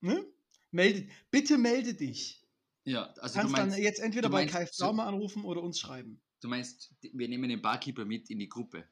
[0.00, 0.24] Ne?
[0.70, 2.42] Melde, bitte melde dich.
[2.84, 5.02] Ja, Du also du kannst meinst, dann jetzt entweder du bei meinst Kai so- Pflaume
[5.02, 6.22] anrufen oder uns schreiben.
[6.40, 8.88] du meinst, wir nehmen den Barkeeper mit in die Gruppe.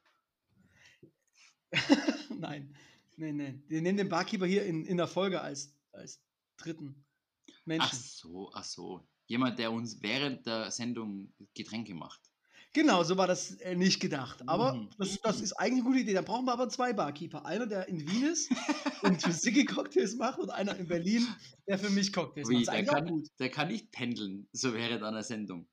[2.31, 2.75] nein,
[3.16, 3.62] nein, nein.
[3.68, 6.20] Wir nehmen den Barkeeper hier in, in der Folge als, als
[6.57, 7.05] dritten
[7.49, 7.99] Ach Menschen.
[7.99, 9.07] so, ach so.
[9.27, 12.20] Jemand, der uns während der Sendung Getränke macht.
[12.77, 14.47] Genau, so war das äh, nicht gedacht.
[14.47, 14.91] Aber Mhm.
[14.99, 16.12] das, das ist eigentlich eine gute Idee.
[16.12, 17.47] Dann brauchen wir aber zwei Barkeeper.
[17.47, 18.51] Einer, der in Wien ist
[19.03, 21.27] und für Siggi Cocktails macht und einer in Berlin,
[21.67, 22.77] der für mich Cocktails Wie, macht.
[22.77, 23.29] Der, kann, gut.
[23.39, 25.67] der kann nicht pendeln, so während einer Sendung.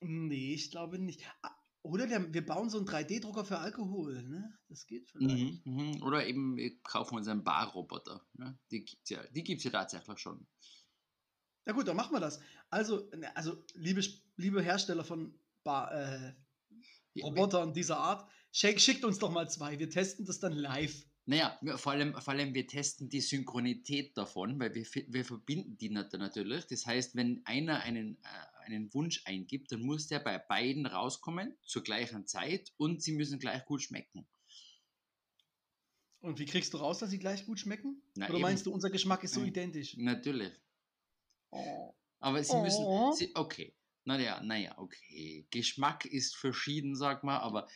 [0.00, 1.20] Nee, ich glaube nicht.
[1.42, 1.50] Ah,
[1.82, 4.22] Oder der, wir bauen so einen 3D-Drucker für Alkohol.
[4.22, 4.58] Ne?
[4.70, 5.66] Das geht vielleicht.
[5.66, 6.02] Mhm, mhm.
[6.04, 8.24] Oder eben, wir kaufen uns einen Barroboter.
[8.32, 8.58] Ne?
[8.70, 10.46] Die gibt es ja, die gibt's ja tatsächlich schon.
[11.66, 12.40] Ja gut, dann machen wir das.
[12.70, 14.02] Also, ne, also liebe,
[14.38, 16.32] liebe Hersteller von Bar, äh,
[17.22, 19.78] Robotern dieser Art, schick, schickt uns doch mal zwei.
[19.78, 21.04] Wir testen das dann live.
[21.28, 25.90] Naja, vor allem, vor allem wir testen die Synchronität davon, weil wir, wir verbinden die
[25.90, 26.66] nat- natürlich.
[26.68, 31.56] Das heißt, wenn einer einen, äh, einen Wunsch eingibt, dann muss der bei beiden rauskommen
[31.64, 34.24] zur gleichen Zeit und sie müssen gleich gut schmecken.
[36.20, 38.02] Und wie kriegst du raus, dass sie gleich gut schmecken?
[38.14, 38.42] Na, Oder eben.
[38.42, 39.96] meinst du, unser Geschmack ist so identisch?
[39.96, 40.52] Natürlich.
[41.50, 41.92] Oh.
[42.20, 42.62] Aber sie Oh.
[42.62, 43.12] müssen.
[43.14, 43.75] Sie, okay.
[44.06, 45.48] Naja, naja, okay.
[45.50, 47.68] Geschmack ist verschieden, sag mal, aber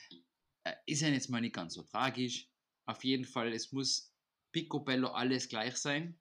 [0.62, 2.48] äh, ist ja jetzt mal nicht ganz so tragisch.
[2.86, 4.14] Auf jeden Fall, es muss
[4.52, 6.20] picobello alles gleich sein.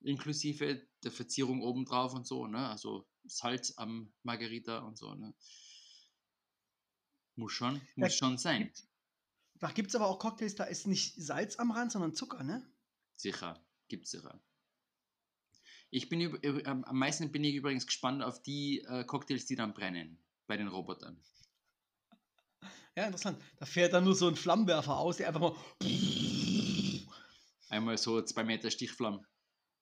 [0.00, 2.68] Inklusive der Verzierung obendrauf und so, ne?
[2.68, 5.32] Also Salz am Margarita und so, ne?
[7.36, 8.72] Muss schon, muss schon sein.
[9.60, 12.68] Da gibt es aber auch Cocktails, da ist nicht Salz am Rand, sondern Zucker, ne?
[13.14, 14.42] Sicher, gibt's sicher.
[15.90, 19.74] Ich bin üb- am meisten bin ich übrigens gespannt auf die äh, Cocktails, die dann
[19.74, 21.20] brennen bei den Robotern.
[22.96, 23.40] Ja, interessant.
[23.58, 25.56] Da fährt dann nur so ein Flammenwerfer aus, der einfach mal.
[27.68, 29.24] Einmal so zwei Meter Stichflammen.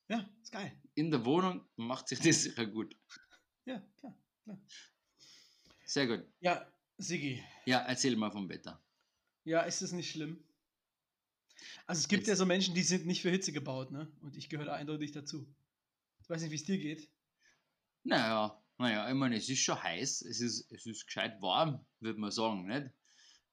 [0.08, 0.72] Ja, ist geil.
[0.94, 2.94] In der Wohnung macht sich das sicher gut.
[3.64, 4.14] Ja, klar.
[5.84, 6.24] Sehr gut.
[6.40, 7.42] Ja, Sigi.
[7.66, 8.82] Ja, erzähl mal vom Wetter.
[9.44, 10.42] Ja, ist es nicht schlimm?
[11.86, 14.10] Also es gibt Jetzt- ja so Menschen, die sind nicht für Hitze gebaut, ne?
[14.20, 15.46] Und ich gehöre da eindeutig dazu.
[16.28, 17.08] Ich weiß nicht, wie es dir geht.
[18.04, 20.20] Naja, naja, ich meine, es ist schon heiß.
[20.20, 22.90] Es ist, es ist gescheit warm, würde man sagen, nicht?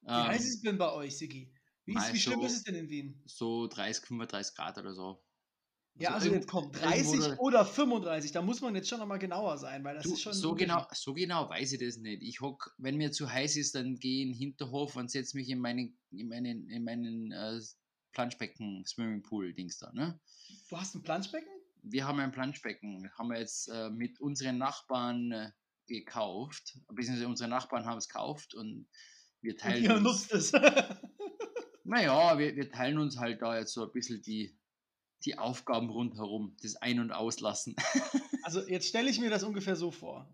[0.02, 1.54] Wie heiß ist Ähm, es denn bei euch, Sigi?
[1.86, 3.22] Wie, ist, wie schlimm so- ist es denn in Wien?
[3.24, 5.24] so 30, 35 Grad oder so.
[5.98, 8.98] Ja, also irgendwo- jetzt kommt irgendwo 30 da- oder 35, da muss man jetzt schon
[8.98, 10.34] nochmal genauer sein, weil das Du, ist schon.
[10.34, 12.22] so, genau, so genau weiß ich das nicht.
[12.22, 15.34] Ich hock, wenn mir zu heiß ist, dann gehe ich in den Hinterhof und setze
[15.38, 17.58] mich in meinen, in meinen, in meinen äh,
[18.12, 19.90] Planschbecken, Swimmingpool-Dings da.
[19.94, 20.20] Ne?
[20.68, 21.48] Du hast ein Planschbecken?
[21.88, 25.50] Wir haben ein Planschbecken, haben wir jetzt äh, mit unseren Nachbarn äh,
[25.86, 28.88] gekauft, beziehungsweise unsere Nachbarn haben es gekauft und
[29.40, 30.52] wir Und teilen ihr uns, nutzt es.
[31.84, 34.58] naja, wir, wir teilen uns halt da jetzt so ein bisschen die,
[35.24, 37.76] die Aufgaben rundherum, das Ein- und Auslassen.
[38.42, 40.28] also jetzt stelle ich mir das ungefähr so vor.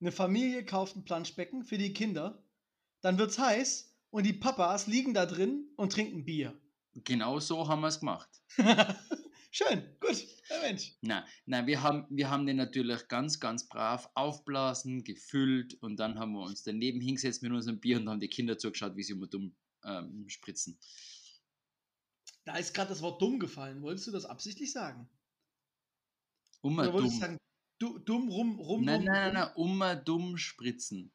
[0.00, 2.44] Eine Familie kauft ein Planschbecken für die Kinder,
[3.00, 6.60] dann wird's heiß und die Papas liegen da drin und trinken Bier.
[6.92, 8.28] genau so haben wir es gemacht.
[9.58, 10.92] Schön, gut, ja, Mensch.
[11.00, 16.16] Na, na wir, haben, wir haben den natürlich ganz, ganz brav aufblasen, gefüllt und dann
[16.20, 19.14] haben wir uns daneben hingesetzt mit unserem Bier und haben die Kinder zugeschaut, wie sie
[19.14, 20.78] immer dumm ähm, spritzen.
[22.44, 23.82] Da ist gerade das Wort dumm gefallen.
[23.82, 25.10] Wolltest du das absichtlich sagen?
[26.60, 27.10] Ummer Oder dumm.
[27.10, 27.38] sagen,
[27.80, 31.12] du, dumm, rum, rum, Nein, rum, nein, nein, nein, ummer dumm spritzen.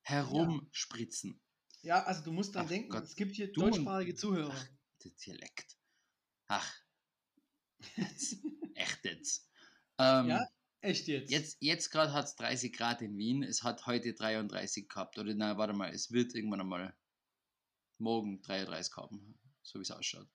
[0.00, 1.38] Herumspritzen.
[1.82, 3.64] Ja, also du musst dann Ach denken, Gott, es gibt hier dumm.
[3.64, 4.54] deutschsprachige Zuhörer.
[4.56, 4.68] Ach,
[5.04, 5.76] der Dialekt.
[6.46, 6.81] Ach,
[8.74, 9.48] echt jetzt.
[9.98, 10.46] Ähm, Ja,
[10.82, 11.30] Echt jetzt?
[11.30, 13.44] Jetzt, jetzt gerade hat es 30 Grad in Wien.
[13.44, 15.16] Es hat heute 33 gehabt.
[15.16, 16.96] Oder nein, warte mal, es wird irgendwann einmal
[17.98, 20.26] morgen 33 haben, so wie es ausschaut.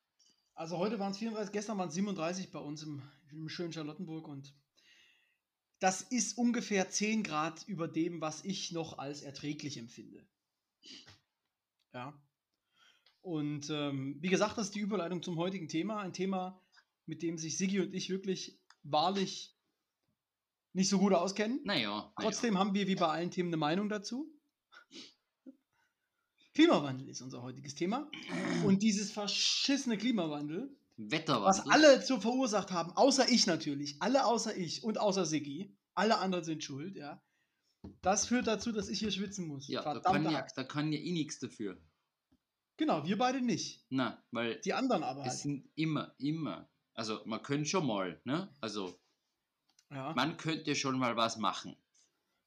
[0.54, 4.28] Also heute waren es 34, gestern waren es 37 bei uns im, im schönen Charlottenburg
[4.28, 4.56] und
[5.80, 10.26] das ist ungefähr 10 Grad über dem, was ich noch als erträglich empfinde.
[11.94, 12.20] Ja.
[13.22, 16.00] Und ähm, wie gesagt, das ist die Überleitung zum heutigen Thema.
[16.00, 16.66] Ein Thema,
[17.08, 19.56] mit dem sich Sigi und ich wirklich wahrlich
[20.74, 21.62] nicht so gut auskennen.
[21.64, 24.32] Naja, Trotzdem haben wir wie bei allen Themen eine Meinung dazu.
[26.54, 28.10] Klimawandel ist unser heutiges Thema.
[28.64, 30.76] Und dieses verschissene Klimawandel.
[30.98, 31.48] Wetterwandel.
[31.48, 36.18] was alle zu verursacht haben, außer ich natürlich, alle außer ich und außer Siggi, alle
[36.18, 37.22] anderen sind schuld, ja.
[38.02, 39.68] Das führt dazu, dass ich hier schwitzen muss.
[39.68, 41.80] Ja, da kann ja, da kann ja eh nichts dafür.
[42.78, 43.86] Genau, wir beide nicht.
[43.90, 45.40] Na, weil Die anderen aber es halt.
[45.40, 46.68] sind immer, immer.
[46.98, 48.50] Also man könnte schon mal, ne?
[48.60, 49.00] Also
[49.92, 51.76] Ja, man könnte schon mal was machen.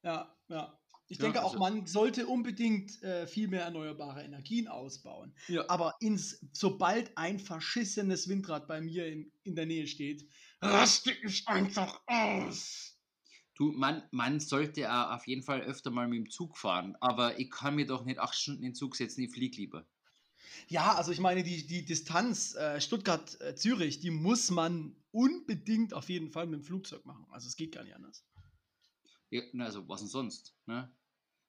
[0.02, 0.76] ja, ja.
[1.08, 5.34] Ich Ja, denke auch, also- man sollte unbedingt äh, viel mehr erneuerbare Energien ausbauen.
[5.48, 5.64] Ja.
[5.68, 10.28] Aber ins, sobald ein verschissenes Windrad bei mir in, in der Nähe steht,
[10.60, 12.96] raste ich einfach aus.
[13.54, 17.50] Du, man, man sollte auf jeden Fall öfter mal mit dem Zug fahren, aber ich
[17.50, 19.86] kann mir doch nicht acht Stunden in den Zug setzen, ich fliege lieber.
[20.68, 26.30] Ja, also ich meine, die, die Distanz äh, Stuttgart-Zürich, die muss man unbedingt auf jeden
[26.30, 27.26] Fall mit dem Flugzeug machen.
[27.30, 28.24] Also es geht gar nicht anders.
[29.30, 30.54] Ja, also was denn sonst?
[30.66, 30.90] Ne?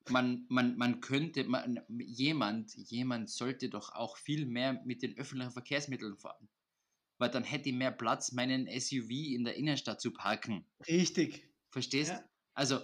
[0.10, 5.52] Man, man, man könnte, man, jemand, jemand sollte doch auch viel mehr mit den öffentlichen
[5.52, 6.50] Verkehrsmitteln fahren.
[7.18, 10.66] Weil dann hätte ich mehr Platz, meinen SUV in der Innenstadt zu parken.
[10.88, 11.48] Richtig.
[11.70, 12.12] Verstehst?
[12.12, 12.24] Ja.
[12.54, 12.80] Also,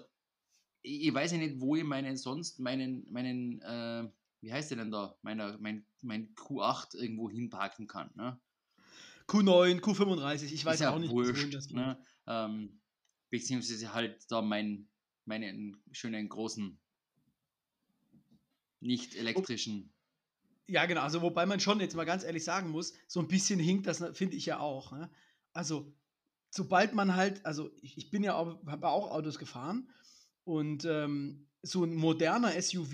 [0.84, 4.08] ich, ich weiß ja nicht, wo ich meinen sonst meinen, meinen, äh,
[4.48, 8.10] wie heißt der denn da, meiner, mein, mein Q8 irgendwo hinparken kann.
[8.16, 8.40] Ne?
[9.28, 12.02] Q9, Q35, ich weiß ja auch nicht, wurscht, das ne?
[12.28, 12.80] ähm,
[13.30, 14.88] beziehungsweise halt da mein,
[15.26, 16.80] meinen schönen großen,
[18.80, 19.94] nicht elektrischen.
[20.66, 21.02] Ja, genau.
[21.02, 24.02] Also, wobei man schon jetzt mal ganz ehrlich sagen muss, so ein bisschen hinkt das,
[24.14, 24.94] finde ich ja auch.
[24.94, 25.10] Ne?
[25.52, 25.94] Also,
[26.52, 29.90] sobald man halt, also ich, ich bin ja auch, habe auch Autos gefahren
[30.46, 32.94] und ähm, so ein moderner SUV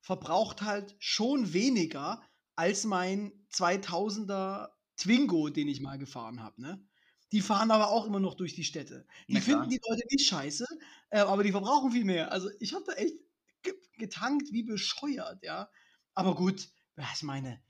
[0.00, 2.22] verbraucht halt schon weniger
[2.56, 6.60] als mein 2000er Twingo, den ich mal gefahren habe.
[6.60, 6.86] Ne?
[7.32, 9.06] Die fahren aber auch immer noch durch die Städte.
[9.28, 9.62] Die Na klar.
[9.62, 10.66] finden die Leute nicht scheiße,
[11.10, 12.32] äh, aber die verbrauchen viel mehr.
[12.32, 13.14] Also ich habe da echt
[13.62, 15.70] ge getankt wie bescheuert, ja.
[16.14, 16.68] Aber gut,
[17.14, 17.62] ich meine,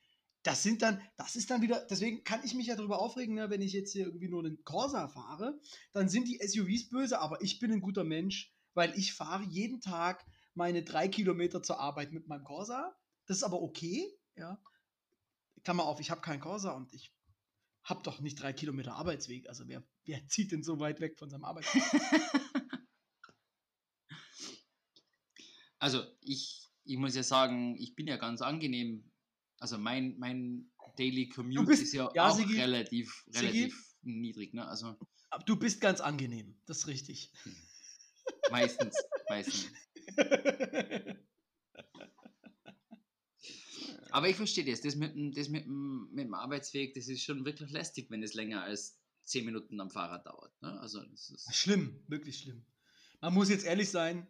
[0.42, 3.50] das sind dann, das ist dann wieder, deswegen kann ich mich ja darüber aufregen, ne,
[3.50, 5.60] wenn ich jetzt hier irgendwie nur einen Corsa fahre,
[5.92, 9.80] dann sind die SUVs böse, aber ich bin ein guter Mensch, weil ich fahre jeden
[9.80, 10.24] Tag
[10.60, 12.94] meine drei Kilometer zur Arbeit mit meinem Corsa.
[13.24, 14.62] Das ist aber okay, ja.
[15.64, 17.14] Klammer auf, ich habe keinen Corsa und ich
[17.82, 19.48] habe doch nicht drei Kilometer Arbeitsweg.
[19.48, 21.82] Also wer, wer zieht denn so weit weg von seinem Arbeitsweg?
[25.82, 29.10] Also ich, ich muss ja sagen, ich bin ja ganz angenehm.
[29.60, 33.46] Also mein, mein Daily Commute bist- ist ja, ja, auch Sigi, relativ, Sigi.
[33.46, 34.52] relativ niedrig.
[34.52, 34.68] Ne?
[34.68, 34.98] Also
[35.46, 37.32] Du bist ganz angenehm, das ist richtig.
[38.50, 38.94] meistens,
[39.30, 39.70] meistens.
[44.10, 44.80] Aber ich verstehe das.
[44.80, 48.22] Das, mit, dem- das mit, dem- mit dem Arbeitsweg, das ist schon wirklich lästig, wenn
[48.22, 50.52] es länger als 10 Minuten am Fahrrad dauert.
[50.62, 50.78] Ne?
[50.80, 52.64] Also das ist, Schlimm, wirklich schlimm.
[53.20, 54.26] Man muss jetzt ehrlich sein.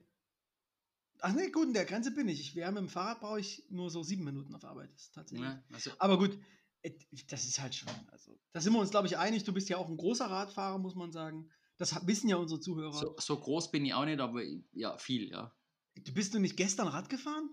[1.21, 2.41] Ach nee, gut, in der Grenze bin ich.
[2.41, 4.91] ich wäre mit dem Fahrrad brauche ich nur so sieben Minuten auf Arbeit.
[4.95, 5.47] Das ist tatsächlich.
[5.49, 5.65] ne?
[5.73, 6.39] also, Aber gut,
[6.83, 6.93] äh,
[7.29, 7.89] das ist halt schon.
[8.11, 9.45] Also, da sind wir uns, glaube ich, einig.
[9.45, 11.49] Du bist ja auch ein großer Radfahrer, muss man sagen.
[11.77, 12.93] Das wissen ja unsere Zuhörer.
[12.93, 15.55] so, so groß bin ich auch nicht, aber ja, viel, ja.
[16.05, 17.49] Du bist du nicht gestern Rad gefahren?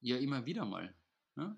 [0.00, 0.94] Ja, immer wieder mal.
[1.36, 1.56] Ne?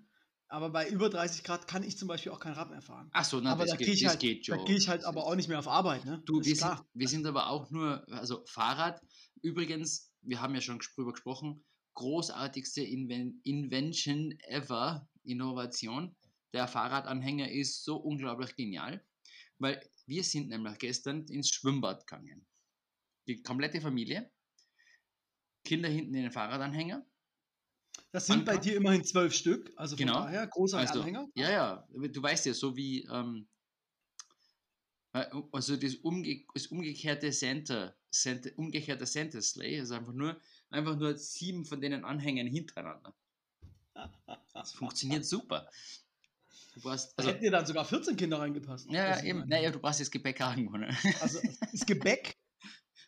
[0.49, 3.09] Aber bei über 30 Grad kann ich zum Beispiel auch kein Rad mehr fahren.
[3.13, 4.65] Ach so, na, aber das, da geht, gehe ich, das halt, geht da schon.
[4.65, 6.05] geh ich halt Das aber auch nicht mehr auf Arbeit.
[6.05, 6.21] Ne?
[6.25, 9.01] Du, wir sind, wir sind aber auch nur, also Fahrrad,
[9.41, 11.63] übrigens, wir haben ja schon drüber gesprochen,
[11.95, 16.15] großartigste Inven Invention ever, Innovation.
[16.53, 19.03] Der Fahrradanhänger ist so unglaublich genial,
[19.57, 22.45] weil wir sind nämlich gestern ins Schwimmbad gegangen.
[23.27, 24.29] Die komplette Familie,
[25.63, 27.05] Kinder hinten in den Fahrradanhänger.
[28.11, 29.71] Das sind bei dir immerhin zwölf Stück.
[29.75, 30.21] Also von Genau.
[30.23, 31.27] daher, großer Also, Anhänger.
[31.35, 33.47] ja, ja, du weißt ja, so wie, ähm,
[35.13, 40.95] äh, also das, umge das umgekehrte Center, Center, umgekehrte Center Sleigh, also einfach nur, einfach
[40.97, 43.15] nur sieben von denen Anhängern hintereinander.
[44.53, 45.69] Das funktioniert super.
[46.73, 48.89] Du brauchst, Da also, hätten dir dann sogar 14 Kinder reingepasst.
[48.91, 50.95] ja, ist eben, naja, du brauchst das Gepäck auch irgendwo, ne?
[51.21, 51.39] Also
[51.71, 52.35] das Gebäck,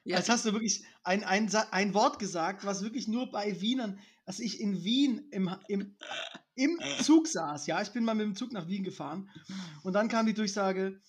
[0.05, 3.99] Ja, als hast du wirklich ein, ein, ein Wort gesagt, was wirklich nur bei Wienern,
[4.25, 5.97] als ich in Wien im, im,
[6.53, 9.31] im Zug saß, ja, ich bin mal mit dem Zug nach Wien gefahren
[9.83, 11.01] und dann kam die Durchsage,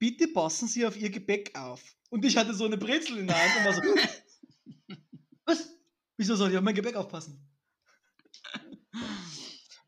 [0.00, 1.96] bitte passen Sie auf Ihr Gepäck auf.
[2.10, 3.82] Und ich hatte so eine Brezel in der Hand und war so,
[5.44, 5.76] was?
[6.16, 7.48] Wieso soll ich auf mein Gepäck aufpassen?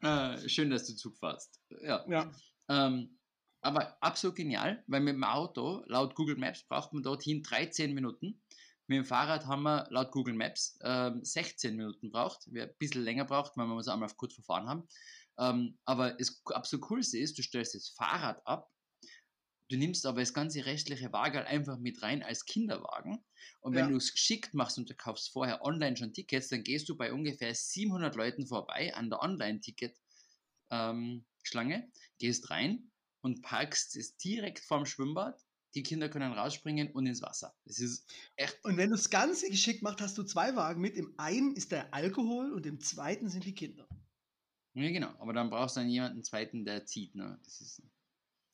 [0.03, 1.61] äh, schön, dass du Zug fährst.
[1.83, 2.05] Ja.
[2.09, 2.31] Ja,
[2.69, 3.18] Ähm,
[3.69, 8.41] aber absolut genial, weil mit dem Auto, laut Google Maps, braucht man dorthin 13 Minuten.
[8.87, 12.47] Mit dem Fahrrad haben wir laut Google Maps ähm, 16 Minuten braucht.
[12.51, 14.89] Wer ein bisschen länger braucht, weil wir es einmal auf kurz verfahren haben.
[15.39, 18.71] Ähm, aber das absolut Coolste ist, du stellst das Fahrrad ab,
[19.71, 23.23] du nimmst aber das ganze restliche Wagen einfach mit rein als Kinderwagen.
[23.61, 23.91] Und wenn Ja.
[23.91, 27.13] du es geschickt machst und du kaufst vorher online schon Tickets, dann gehst du bei
[27.13, 35.45] ungefähr 700 Leuten vorbei an der Online-Ticket-Schlange, gehst rein und parkst es direkt vorm Schwimmbad.
[35.75, 37.55] Die Kinder können rausspringen und ins Wasser.
[37.67, 38.59] Das ist echt.
[38.65, 40.97] und wenn du das Ganze geschickt machst, hast du zwei Wagen mit.
[40.97, 43.87] Im einen ist der Alkohol und im zweiten sind die Kinder.
[44.75, 45.09] Ja, genau.
[45.19, 47.15] Aber dann brauchst du dann jemanden zweiten, der zieht.
[47.15, 47.39] Ne?
[47.45, 47.83] Das ist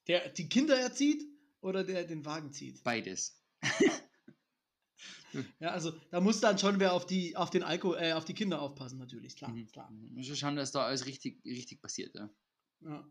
[0.09, 1.23] Der die Kinder erzieht
[1.61, 2.83] oder der den Wagen zieht.
[2.83, 3.41] beides.
[5.59, 8.35] Ja, also da muss dann schon wer auf die, auf den Alkohol, äh, auf die
[8.35, 9.67] Kinder aufpassen, natürlich, klar, Mhm.
[9.67, 9.91] klar.
[9.91, 12.15] Muss schon schauen, dass da alles richtig, richtig passiert.
[12.15, 12.31] Ja.
[12.83, 13.05] Ja.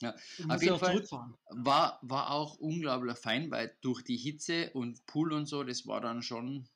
[0.00, 0.14] Ja,
[0.48, 1.02] auf jeden Fall
[1.50, 6.00] war, war auch unglaublich fein, weil durch die Hitze und Pool und so, das war
[6.00, 6.68] dann schon,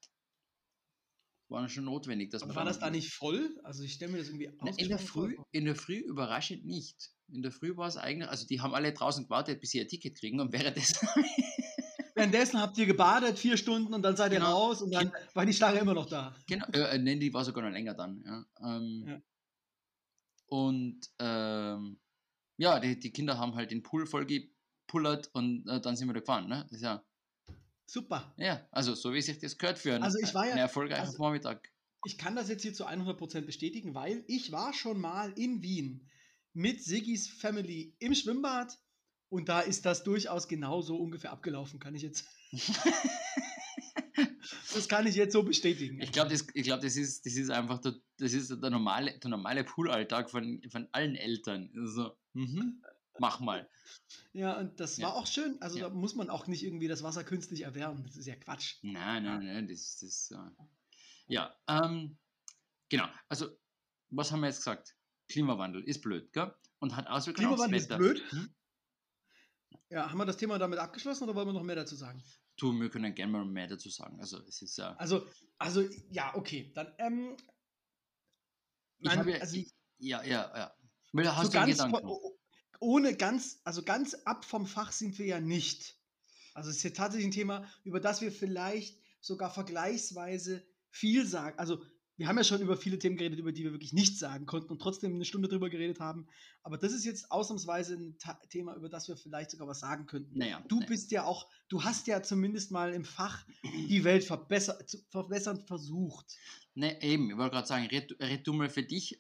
[1.48, 3.59] war dann schon notwendig, dass Aber man war das da nicht voll?
[3.64, 5.46] Also ich stelle mir das irgendwie Na, in der Früh, vor.
[5.50, 7.11] in der Früh überraschend nicht.
[7.31, 9.88] In der Früh war es eigentlich, also die haben alle draußen gewartet, bis sie ihr
[9.88, 11.07] Ticket kriegen und währenddessen
[12.14, 14.50] Währenddessen habt ihr gebadet, vier Stunden und dann seid ihr Genau.
[14.50, 16.35] raus und dann war die Schlange immer noch da.
[16.48, 18.22] Genau, äh, nein, die war sogar noch länger dann.
[18.26, 18.76] Ja.
[18.76, 19.20] Ähm, Ja.
[20.46, 22.00] Und ähm,
[22.59, 26.14] ja, die, die Kinder haben halt den Pool voll gepullert und äh, dann sind wir
[26.14, 26.49] da gefahren.
[26.49, 26.64] Ne?
[26.64, 27.03] Das ist ja,
[27.87, 28.35] Super.
[28.37, 31.07] ja, also so wie sich das gehört für einen, Also ich war ja- einen erfolgreichen
[31.07, 31.73] also- Vormittag.
[32.05, 36.09] Ich kann das jetzt hier zu 100% bestätigen, weil ich war schon mal in Wien
[36.53, 38.79] mit Siggis Family im Schwimmbad
[39.31, 42.25] und da ist das durchaus genauso ungefähr abgelaufen, kann ich jetzt.
[44.75, 46.01] das kann ich jetzt so bestätigen.
[46.01, 49.18] Ich glaube, das, ich glaub, das, ist, das ist einfach der, das ist der normale,
[49.18, 51.71] der normale Poolalltag von, von allen Eltern.
[51.85, 52.83] So, mhm,
[53.18, 53.68] mach mal.
[54.33, 55.09] Ja, und das Ja.
[55.09, 55.61] war auch schön.
[55.61, 55.88] Also Ja.
[55.88, 58.05] da muss man auch nicht irgendwie das Wasser künstlich erwärmen.
[58.05, 58.77] Das ist ja Quatsch.
[58.83, 60.31] Nein, nein, nein, das das.
[60.31, 60.64] Äh,
[61.27, 62.16] ja, ähm,
[62.88, 63.07] genau.
[63.29, 63.48] Also,
[64.11, 64.94] was haben wir jetzt gesagt?
[65.29, 66.55] Klimawandel ist blöd, gell?
[66.79, 67.98] Und hat Auswirkungen Klimawandel aufs ist Wetter.
[67.98, 68.33] blöd.
[68.33, 68.55] Hm?
[69.90, 72.22] Ja, haben wir das Thema damit abgeschlossen oder wollen wir noch mehr dazu sagen?
[72.57, 74.18] Du, wir können gerne mal mehr dazu sagen.
[74.20, 74.94] Also, es ist ja.
[74.96, 75.27] Also,
[75.59, 76.72] also ja, okay.
[76.74, 77.37] Dann, ähm,
[78.98, 80.74] Ich nein, habe ja, also, ich, ja, ja,
[81.12, 81.18] ja.
[81.18, 81.97] Will, so hast du ganz Gedanken?
[81.99, 82.35] von- oh,
[82.81, 85.97] ohne ganz, also ganz ab vom Fach sind wir ja nicht.
[86.55, 91.59] Also es ist ja tatsächlich ein Thema, über das wir vielleicht sogar vergleichsweise viel sagen.
[91.59, 91.83] Also
[92.16, 94.71] wir haben ja schon über viele Themen geredet, über die wir wirklich nichts sagen konnten
[94.73, 96.27] und trotzdem eine Stunde drüber geredet haben.
[96.64, 100.07] Aber das ist jetzt ausnahmsweise ein Ta Thema, über das wir vielleicht sogar was sagen
[100.07, 100.37] könnten.
[100.37, 103.47] Naja, Du ne- bist ja auch, du hast ja zumindest mal im Fach
[103.88, 106.37] die Welt verbesser, zu verbessern versucht.
[106.75, 109.16] Ne, eben, ich wollte gerade sagen, red, red du mal für dich.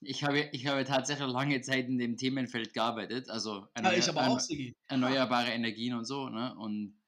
[0.00, 4.28] Ich, habe, ich habe tatsächlich lange Zeit in dem Themenfeld gearbeitet, also Ja, erneuer- aber
[4.28, 4.40] auch,
[4.86, 6.54] erneuerbare Energien und so, ne?
[6.56, 6.98] Und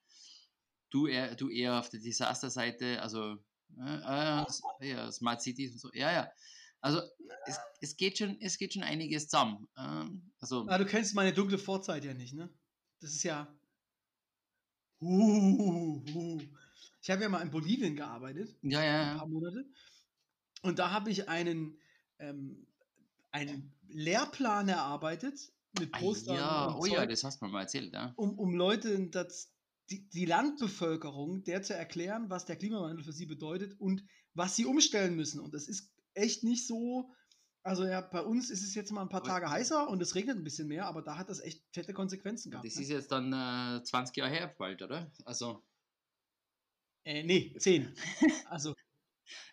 [0.89, 3.37] du eher, du eher auf der Disaster-Seite, also
[3.79, 4.43] äh,
[4.81, 5.89] äh, ja, Smart Cities und so.
[5.93, 6.31] Ja, ja.
[6.81, 6.99] Also
[7.45, 9.67] es, es, geht schon, es geht schon einiges zusammen.
[9.77, 12.49] Ähm, also, Ah, du kennst meine dunkle Vorzeit ja nicht, ne?
[12.99, 13.47] Das ist ja.
[14.99, 16.41] Uh, uh.
[17.01, 19.17] Ich habe ja mal in Bolivien gearbeitet, ja, ja, ein ja.
[19.17, 19.65] paar Monate.
[20.61, 21.79] Und da habe ich einen,
[22.21, 22.65] ähm,
[23.31, 27.51] einen Lehrplan erarbeitet mit Ah, Postern ja, und oh ja, Zeug, das hast du mir
[27.51, 28.13] mal erzählt, ja.
[28.17, 29.53] um, um Leute das,
[29.89, 34.03] die, die Landbevölkerung der zu erklären, was der Klimawandel für sie bedeutet und
[34.33, 35.39] was sie umstellen müssen.
[35.39, 37.11] Und das ist echt nicht so.
[37.63, 40.15] Also ja, bei uns ist es jetzt mal ein paar Aber- Tage heißer und es
[40.15, 42.65] regnet ein bisschen mehr, aber da hat das echt fette Konsequenzen gehabt.
[42.65, 42.81] Das ne?
[42.81, 45.11] ist jetzt dann äh, 20 Jahre her bald, oder?
[45.25, 45.63] Also,
[47.05, 47.93] Äh, nee, 10.
[48.49, 48.75] Also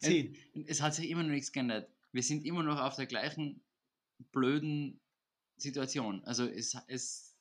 [0.00, 0.36] 10.
[0.66, 1.90] es hat sich immer noch nichts geändert.
[2.12, 3.62] Wir sind immer noch auf der gleichen
[4.32, 5.00] blöden
[5.56, 6.24] Situation.
[6.24, 7.36] Also es, es,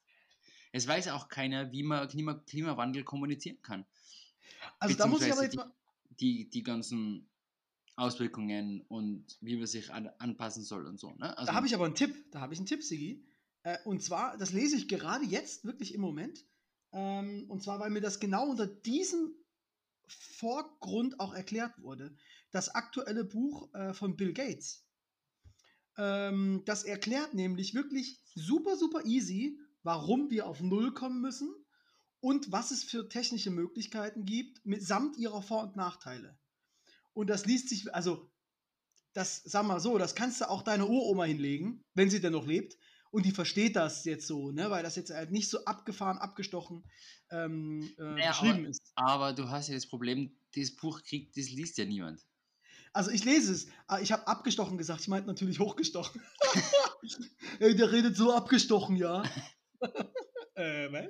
[0.71, 3.85] es weiß auch keiner, wie man Klima, Klimawandel kommunizieren kann.
[4.79, 5.71] Also da muss ich aber jetzt mal.
[6.19, 7.29] Die, die ganzen
[7.95, 11.13] Auswirkungen und wie man sich an, anpassen soll und so.
[11.15, 11.35] Ne?
[11.37, 12.31] Also, Da habe ich aber einen Tipp.
[12.31, 13.25] Da habe ich einen Tipp, Sigi.
[13.63, 16.45] Äh, und zwar, das lese ich gerade jetzt, wirklich im Moment.
[16.91, 19.35] Ähm, und zwar, weil mir das genau unter diesem
[20.07, 22.15] Vorgrund auch erklärt wurde.
[22.57, 24.83] Das aktuelle Buch äh, von Bill Gates.
[25.95, 31.53] Ähm, das erklärt nämlich wirklich super, super easy, warum wir auf Null kommen müssen
[32.19, 36.35] und was es für technische Möglichkeiten gibt, mitsamt ihrer Vor- und Nachteile.
[37.13, 38.27] Und das liest sich, also
[39.13, 42.47] das, sag mal so, das kannst du auch deiner Uroma hinlegen, wenn sie denn noch
[42.47, 42.75] lebt.
[43.11, 44.71] Und die versteht das jetzt so, ne?
[44.71, 46.89] weil das jetzt halt nicht so abgefahren, abgestochen
[47.29, 48.81] ähm, äh, Naja, beschrieben ist.
[48.95, 52.26] aber du hast ja das Problem, das Buch kriegt, das liest ja niemand.
[52.97, 53.67] Also ich lese es.
[53.85, 56.19] Ah, Ich habe abgestochen gesagt, ich meinte natürlich hochgestochen.
[57.59, 59.21] Ey, der redet so abgestochen, ja.
[60.55, 61.05] äh, was?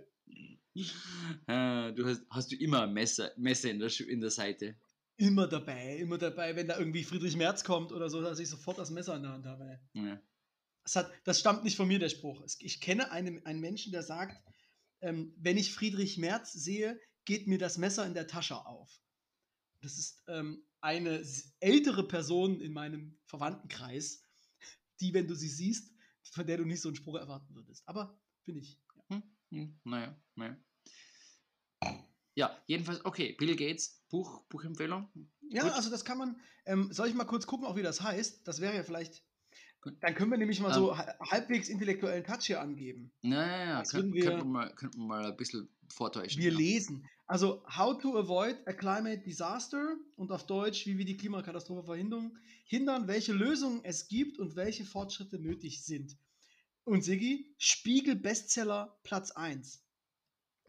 [1.48, 4.76] Äh, du hast, hast du immer ein Messer, Messer in, der, in der Seite.
[5.16, 8.78] Immer dabei, immer dabei, wenn da irgendwie Friedrich Merz kommt oder so, dass ich sofort
[8.78, 9.80] das Messer in der Hand habe.
[9.94, 10.20] Ja.
[10.84, 12.44] Das, hat, das stammt nicht von mir, der Spruch.
[12.60, 14.36] Ich kenne einen, einen Menschen, der sagt,
[15.00, 18.92] ähm, wenn ich Friedrich Merz sehe, geht mir das Messer in der Tasche auf.
[19.82, 21.22] Das ist ähm, eine
[21.60, 24.24] ältere Person in meinem Verwandtenkreis,
[25.02, 25.94] die, wenn du sie siehst,
[26.32, 27.84] von der du nicht so einen Spruch erwarten würdest.
[27.88, 28.80] Aber bin ich.
[28.96, 29.04] Ja.
[29.18, 30.58] Hm, hm, naja, naja.
[32.36, 35.10] Ja, jedenfalls, okay, Bill Gates, Buch, Buchempfehlung.
[35.50, 35.72] Ja, Gut.
[35.74, 36.40] also das kann man.
[36.66, 38.48] Ähm, soll ich mal kurz gucken, auch wie das heißt?
[38.48, 39.24] Das wäre ja vielleicht.
[39.82, 39.98] Gut.
[40.02, 43.12] Dann können wir nämlich mal so ha- halbwegs intellektuellen Touch hier angeben.
[43.24, 46.42] Naja, könnten könnt wir- wir, mal, könnten wir mal ein bisschen vortäuschen.
[46.42, 46.58] Wir ja.
[46.58, 47.08] lesen.
[47.30, 52.38] Also, How to avoid a climate disaster und auf Deutsch, wie wir die Klimakatastrophe verhindern,
[52.66, 56.18] hindern, welche Lösungen es gibt und welche Fortschritte nötig sind.
[56.86, 59.84] Und Siggi, Spiegel-Bestseller Platz 1.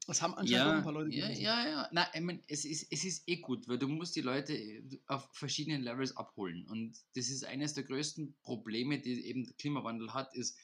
[0.08, 1.42] Das haben anscheinend ja, auch ein paar Leute ja, gelesen.
[1.42, 1.88] ja, ja.
[1.92, 4.82] Na, ich mein, es, ist, es ist eh gut, weil du musst die Leute äh,
[5.06, 6.66] auf verschiedenen Levels abholen.
[6.66, 10.58] Und das ist eines der größten Probleme, die eben der Klimawandel hat, ist,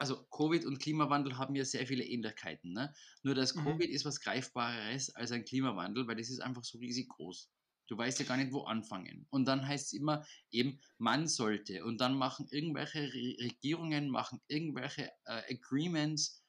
[0.00, 2.72] also Covid und Klimawandel haben ja sehr viele Ähnlichkeiten.
[2.72, 2.92] Ne?
[3.22, 3.64] Nur dass Mhm.
[3.64, 7.50] Covid ist was Greifbareres als ein Klimawandel, weil das ist einfach so riesig groß.
[7.86, 9.26] Du weißt ja gar nicht, wo anfangen.
[9.30, 11.84] Und dann heißt es immer eben, man sollte.
[11.84, 16.44] Und dann machen irgendwelche Re Regierungen, machen irgendwelche äh, Agreements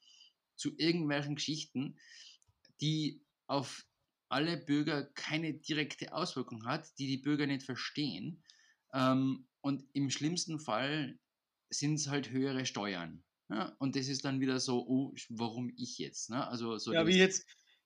[0.55, 1.99] zu irgendwelchen Geschichten,
[2.79, 3.85] die auf
[4.29, 8.43] alle Bürger keine direkte Auswirkung hat, die die Bürger nicht verstehen.
[8.93, 11.19] Ähm, und im schlimmsten Fall
[11.69, 13.25] sind es halt höhere Steuern.
[13.51, 13.75] Ja?
[13.79, 16.29] Und das ist dann wieder so, oh, warum ich jetzt?
[16.29, 16.47] Ne?
[16.47, 17.45] Also so Ja, wie jetzt,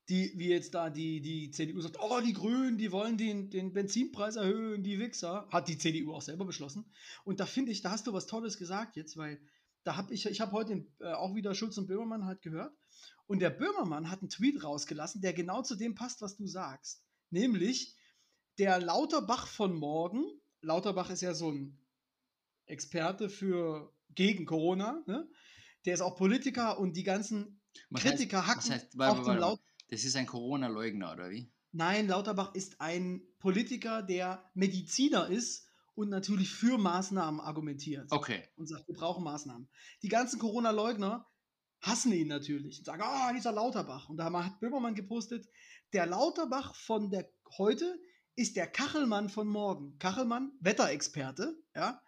[0.09, 3.73] die, wie jetzt da die, die CDU sagt, oh, die Grünen, die wollen den, den
[3.73, 5.47] Benzinpreis erhöhen, die Wichser.
[5.51, 6.85] Hat die CDU auch selber beschlossen.
[7.23, 9.41] Und da finde ich, da hast du was Tolles gesagt jetzt, weil
[9.83, 12.75] da habe ich, ich habe heute den, äh, auch wieder Schulz und Böhmermann halt gehört.
[13.27, 17.03] Und der Böhmermann hat einen Tweet rausgelassen, der genau zu dem passt, was du sagst.
[17.31, 17.95] Nämlich,
[18.59, 20.23] der Lauterbach von morgen,
[20.61, 21.79] Lauterbach ist ja so ein
[22.67, 25.27] Experte für gegen Corona, ne?
[25.85, 29.27] Der ist auch Politiker und die ganzen was Kritiker heißt, hacken heißt, auf warte, dem
[29.27, 29.59] warte, Laut.
[29.89, 31.51] das ist ein Corona-Leugner, oder wie?
[31.71, 38.43] Nein, Lauterbach ist ein Politiker, der Mediziner ist und natürlich für Maßnahmen argumentiert Okay.
[38.55, 39.67] und sagt, wir brauchen Maßnahmen.
[40.01, 41.27] Die ganzen Corona-Leugner
[41.81, 44.09] hassen ihn natürlich und sagen, ah, dieser Lauterbach.
[44.09, 45.47] Und da hat Böhmermann gepostet,
[45.93, 47.99] der Lauterbach von der heute
[48.35, 49.97] ist der Kachelmann von morgen.
[49.99, 52.01] Kachelmann, Wetterexperte, ja,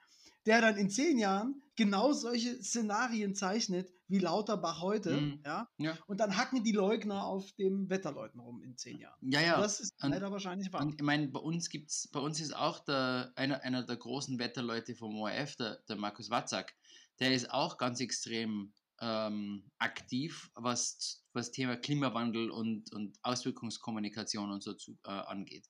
[0.48, 5.42] der dann in zehn Jahren genau solche Szenarien zeichnet wie Lauterbach heute, Mhm.
[5.46, 5.70] ja.
[5.78, 5.98] Ja.
[6.08, 9.20] Und dann hacken die Leugner auf dem Wetterleuten rum in zehn Jahren.
[9.22, 9.60] Ja, ja.
[9.60, 10.82] Das ist und- leider wahrscheinlich wahr.
[10.82, 14.40] Und ich meine, bei uns gibt's, bei uns ist auch der, einer, einer der großen
[14.40, 16.74] Wetterleute vom ORF, der, der Markus Watzak,
[17.20, 24.64] der ist auch ganz extrem ähm, aktiv, was was Thema Klimawandel und, und Auswirkungskommunikation und
[24.64, 25.68] so zu, äh, angeht.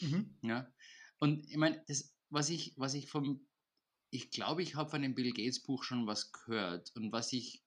[0.00, 0.36] Mhm.
[0.42, 0.66] Ja.
[1.18, 3.46] Und ich meine, das, was ich, was ich vom,
[4.12, 7.64] ich glaube, ich habe von dem Bill Gates Buch schon was gehört und was ich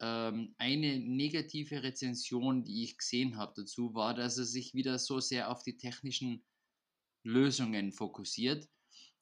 [0.00, 5.20] ähm, eine negative Rezension, die ich gesehen habe dazu, war, dass er sich wieder so
[5.20, 6.44] sehr auf die technischen
[7.22, 8.68] Lösungen fokussiert,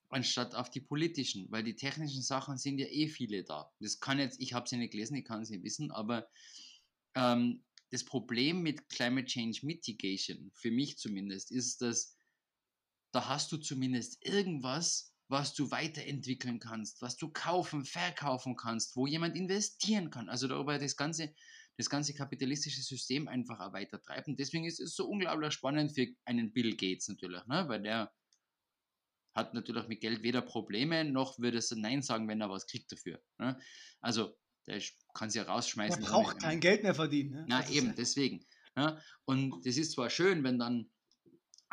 [0.09, 3.70] anstatt auf die politischen, weil die technischen Sachen sind ja eh viele da.
[3.79, 6.27] Das kann jetzt, ich habe sie nicht gelesen, ich kann sie nicht wissen, aber
[7.14, 12.16] ähm, das Problem mit Climate Change Mitigation, für mich zumindest, ist, dass
[13.12, 19.07] da hast du zumindest irgendwas, was du weiterentwickeln kannst, was du kaufen, verkaufen kannst, wo
[19.07, 20.28] jemand investieren kann.
[20.28, 21.35] Also darüber das ganze,
[21.78, 24.37] das ganze kapitalistische System einfach weiter treiben.
[24.37, 27.66] Deswegen ist es so unglaublich spannend für einen Bill Gates natürlich, ne?
[27.66, 28.12] weil der
[29.35, 32.93] hat natürlich mit Geld weder Probleme, noch würde er Nein sagen, wenn er was kriegt
[32.93, 33.18] dafür.
[33.39, 33.59] Ne?
[34.03, 34.83] Also der
[35.14, 36.03] kann sie ja Er rausschmeißen.
[36.05, 37.30] braucht ohne- kein Geld mehr verdienen.
[37.30, 37.45] Ne?
[37.49, 38.45] na Das eben, deswegen.
[38.76, 39.01] Ja.
[39.24, 40.91] Und das ist zwar schön, wenn dann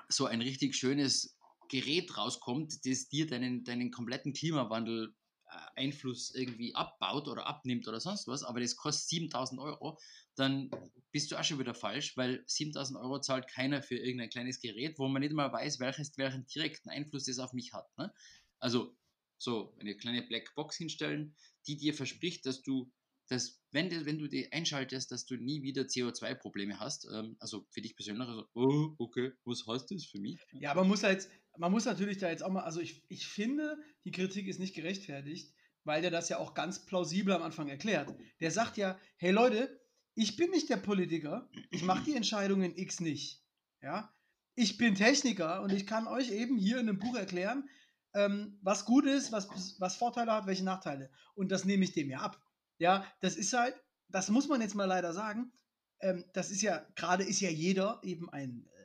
[0.07, 1.37] so ein richtig schönes
[1.69, 5.15] Gerät rauskommt, das dir deinen, deinen kompletten Klimawandel
[5.45, 9.97] äh, Einfluss irgendwie abbaut oder abnimmt oder sonst was, aber das kostet 7000 Euro,
[10.35, 10.69] dann
[11.11, 14.99] bist du auch schon wieder falsch, weil 7000 Euro zahlt keiner für irgendein kleines Gerät,
[14.99, 17.87] wo man nicht mal weiß, welches, welchen direkten Einfluss das auf mich hat.
[17.97, 18.13] Ne?
[18.59, 18.97] Also
[19.37, 21.35] so eine kleine Blackbox hinstellen,
[21.67, 22.91] die dir verspricht, dass du
[23.29, 27.65] dass wenn, du- wenn du die einschaltest, dass du nie wieder CO2-Probleme hast, ähm, also
[27.69, 30.39] für dich persönlich, also, oh, okay, was heißt das für mich?
[30.53, 33.77] Ja, man muss halt, man muss natürlich da jetzt auch mal, also ich, ich finde,
[34.05, 35.53] die Kritik ist nicht gerechtfertigt,
[35.83, 38.13] weil der das ja auch ganz plausibel am Anfang erklärt.
[38.39, 39.79] Der sagt ja, hey Leute,
[40.15, 43.43] ich bin nicht der Politiker, ich mache die Entscheidungen X nicht.
[43.81, 44.13] Ja,
[44.55, 47.69] ich bin Techniker und ich kann euch eben hier in einem Buch erklären,
[48.13, 49.47] ähm, was gut ist, was,
[49.79, 51.11] was Vorteile hat, welche Nachteile.
[51.35, 52.41] Und das nehme ich dem ja ab.
[52.79, 53.75] Ja, das ist halt,
[54.07, 55.51] das muss man jetzt mal leider sagen.
[55.99, 58.83] Ähm, das ist ja, gerade ist ja jeder eben ein äh,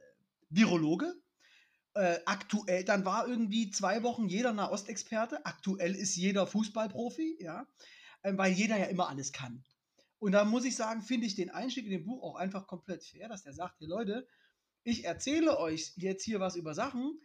[0.51, 1.15] Virologe.
[1.95, 5.47] Äh, aktuell, dann war irgendwie zwei Wochen jeder Nahostexperte.
[5.47, 7.67] Aktuell ist jeder Fußballprofi, ja,
[8.25, 9.65] ähm, weil jeder ja immer alles kann.
[10.19, 13.05] Und da muss ich sagen, finde ich den Einstieg in dem Buch auch einfach komplett
[13.05, 14.27] fair, dass der sagt, hey Leute,
[14.83, 17.21] ich erzähle euch jetzt hier was über Sachen,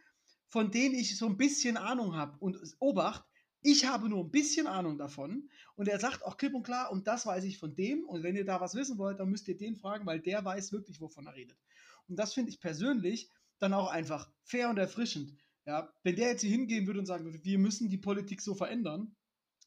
[0.49, 2.37] von denen ich so ein bisschen Ahnung habe.
[2.39, 3.23] Und Obacht,
[3.61, 5.49] ich habe nur ein bisschen Ahnung davon.
[5.75, 8.05] Und er sagt auch klipp und klar, und das weiß ich von dem.
[8.05, 10.71] Und wenn ihr da was wissen wollt, dann müsst ihr den fragen, weil der weiß
[10.71, 11.57] wirklich, wovon er redet.
[12.07, 13.29] Und das finde ich persönlich
[13.59, 15.37] dann auch einfach fair und erfrischend.
[15.65, 18.55] Ja, wenn der jetzt hier hingehen würde und sagen würde, wir müssen die Politik so
[18.55, 19.15] verändern,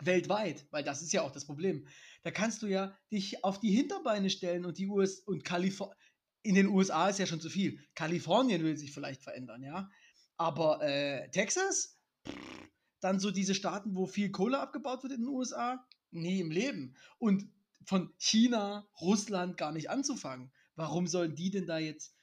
[0.01, 1.87] weltweit, weil das ist ja auch das Problem.
[2.23, 5.97] Da kannst du ja dich auf die Hinterbeine stellen und die US und Kalifornien,
[6.43, 7.79] in den USA ist ja schon zu viel.
[7.95, 9.89] Kalifornien will sich vielleicht verändern, ja.
[10.37, 12.73] Aber äh, Texas, Pff,
[13.03, 16.95] dann so diese Staaten, wo viel Kohle abgebaut wird in den USA, Nie im Leben.
[17.19, 17.51] Und
[17.85, 20.53] von China, Russland gar nicht anzufangen.
[20.77, 22.15] Warum sollen die denn da jetzt?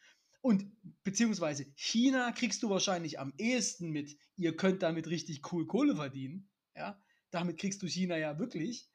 [0.41, 0.71] Und
[1.03, 6.49] beziehungsweise China kriegst du wahrscheinlich am ehesten mit, ihr könnt damit richtig cool Kohle verdienen.
[6.75, 7.01] Ja,
[7.31, 8.89] damit kriegst du China ja wirklich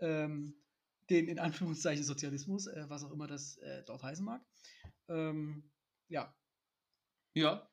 [0.00, 0.60] ähm,
[1.08, 4.44] den in Anführungszeichen Sozialismus, äh, was auch immer das äh, dort heißen mag.
[5.08, 5.70] Ähm,
[6.08, 6.34] ja.
[7.34, 7.70] Ja.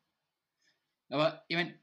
[1.10, 1.78] Aber ich meine,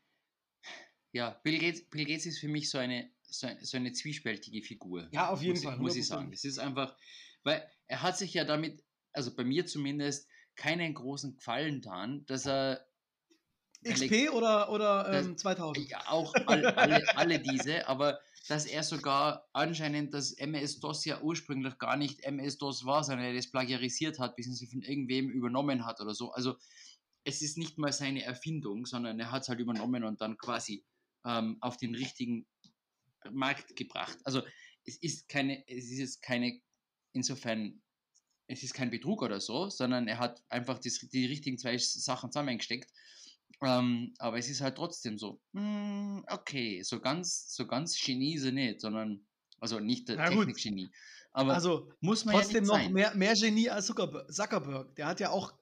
[1.15, 5.09] ja, Bill Gates, Bill Gates ist für mich so eine, so, so eine zwiespältige Figur.
[5.13, 5.79] Ja, auf jeden muss, Fall.
[5.79, 6.33] Muss ich sagen.
[6.33, 6.97] Es ist einfach,
[7.45, 12.47] weil er hat sich ja damit, also bei mir zumindest, keinen großen Gefallen getan, dass
[12.47, 12.85] er
[13.85, 15.89] XP oder, oder ähm, 2000?
[15.89, 21.79] Ja, auch all, alle, alle diese, aber dass er sogar anscheinend das MS-DOS ja ursprünglich
[21.79, 25.87] gar nicht MS-DOS war, sondern er das plagiarisiert hat, bis er sie von irgendwem übernommen
[25.87, 26.33] hat oder so.
[26.33, 26.57] Also
[27.23, 30.85] es ist nicht mal seine Erfindung, sondern er hat es halt übernommen und dann quasi
[31.25, 32.47] ähm, auf den richtigen
[33.31, 34.19] Markt gebracht.
[34.25, 34.43] Also
[34.87, 36.61] es ist keine, es ist jetzt keine,
[37.13, 37.83] insofern,
[38.47, 42.31] es ist kein Betrug oder so, sondern er hat einfach das, die richtigen zwei Sachen
[42.31, 42.91] zusammengesteckt.
[43.63, 48.45] Ähm, aber es ist halt trotzdem so, mm, okay, so ganz, so ganz Genie ist
[48.45, 49.27] er nicht, sondern,
[49.61, 50.91] also nicht der Technik-Genie.
[51.33, 54.95] Aber also muss man trotzdem ja noch mehr, mehr Genie als Zuckerberg.
[54.97, 55.55] Der hat ja auch,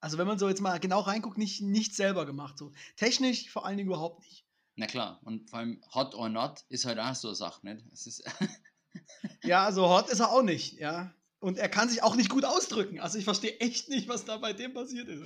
[0.00, 2.58] also wenn man so jetzt mal genau reinguckt, nicht, nicht selber gemacht.
[2.58, 2.72] So.
[2.96, 4.47] Technisch vor allen Dingen überhaupt nicht.
[4.78, 7.84] Na klar, und vor allem Hot or Not ist halt auch so eine Sache, nicht?
[7.92, 8.22] Es ist
[9.42, 11.12] ja, also Hot ist er auch nicht, ja.
[11.40, 13.00] Und er kann sich auch nicht gut ausdrücken.
[13.00, 15.24] Also ich verstehe echt nicht, was da bei dem passiert ist.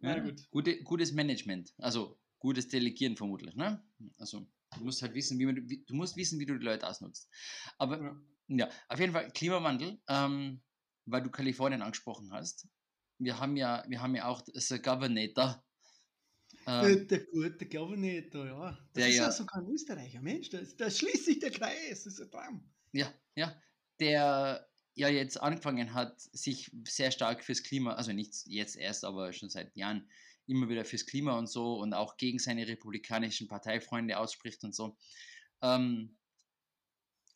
[0.00, 0.50] Ja, gut.
[0.50, 3.82] Gute, gutes Management, also gutes Delegieren vermutlich, ne?
[4.18, 4.46] Also
[4.76, 7.30] du musst halt wissen, wie man, wie, du musst wissen, wie du die Leute ausnutzt.
[7.78, 8.16] Aber ja,
[8.48, 10.60] ja auf jeden Fall Klimawandel, ähm,
[11.06, 12.68] weil du Kalifornien angesprochen hast.
[13.16, 15.64] Wir haben ja, wir haben ja auch das Governator
[16.66, 18.70] ähm, der gute Governator, ja.
[18.70, 22.14] Das der, ist ja, ja sogar ein Österreicher, Mensch, da schließt sich der Kreis, das
[22.14, 22.70] ist ein Traum.
[22.92, 23.54] Ja, ja.
[24.00, 29.32] Der ja jetzt angefangen hat, sich sehr stark fürs Klima, also nicht jetzt erst, aber
[29.32, 30.08] schon seit Jahren,
[30.46, 34.96] immer wieder fürs Klima und so und auch gegen seine republikanischen Parteifreunde ausspricht und so.
[35.62, 36.16] Ähm,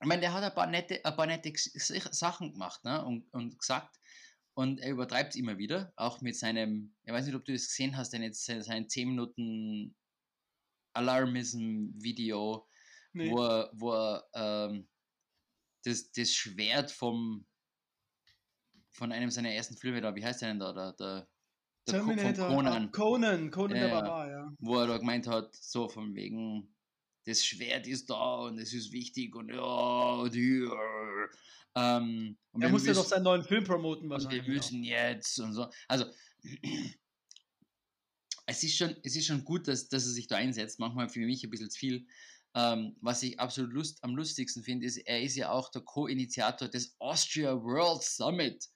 [0.00, 3.04] ich meine, der hat ein paar nette, ein paar nette Sachen gemacht ne?
[3.04, 3.98] und, und gesagt,
[4.56, 7.68] und er übertreibt es immer wieder, auch mit seinem, ich weiß nicht, ob du das
[7.68, 9.94] gesehen hast, denn jetzt sein 10 Minuten
[10.94, 12.66] Alarmism-Video,
[13.12, 13.30] nee.
[13.30, 14.88] wo er, wo er ähm,
[15.84, 17.46] das, das Schwert vom
[18.92, 20.72] von einem seiner ersten Filme da, wie heißt der denn da?
[20.72, 21.28] Der, der,
[21.86, 22.90] der Terminator, Conan.
[22.92, 24.54] Conan, Conan äh, der Barbar, ja.
[24.58, 26.74] Wo er da gemeint hat, so von wegen,
[27.26, 30.72] das Schwert ist da und es ist wichtig und ja, und hier.
[31.76, 34.46] Ähm, er musste doch seinen neuen Film promoten wahrscheinlich.
[34.46, 35.68] wir müssen jetzt und so.
[35.88, 36.06] Also,
[38.46, 40.78] es ist schon, es ist schon gut, dass, dass er sich da einsetzt.
[40.78, 42.06] Manchmal für mich ein bisschen zu viel.
[42.54, 46.68] Ähm, was ich absolut lust, am lustigsten finde, ist, er ist ja auch der Co-Initiator
[46.68, 48.70] des Austria World Summit.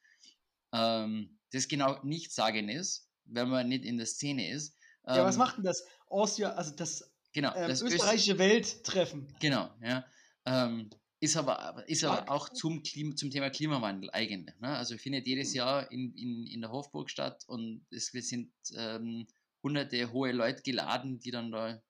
[0.74, 4.76] Ähm, das genau nicht sagen ist, wenn man nicht in der Szene ist.
[5.06, 5.86] Ähm, ja, was ähm, macht denn das?
[6.08, 9.34] Austria, also das, genau, ähm, das österreichische Öst Welttreffen.
[9.40, 10.04] Genau, ja.
[10.44, 10.90] Ähm,
[11.20, 14.58] ist aber, ist aber auch zum, Klima, zum Thema Klimawandel eigentlich.
[14.58, 14.68] Ne?
[14.68, 19.26] Also findet jedes Jahr in, in, in der Hofburg statt und es sind ähm,
[19.62, 21.82] hunderte hohe Leute geladen, die dann da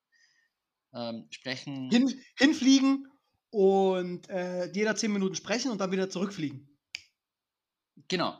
[0.93, 1.89] ähm, sprechen.
[1.89, 3.07] Hin, hinfliegen
[3.51, 6.67] und äh, jeder zehn Minuten sprechen und dann wieder zurückfliegen.
[8.09, 8.37] Genau.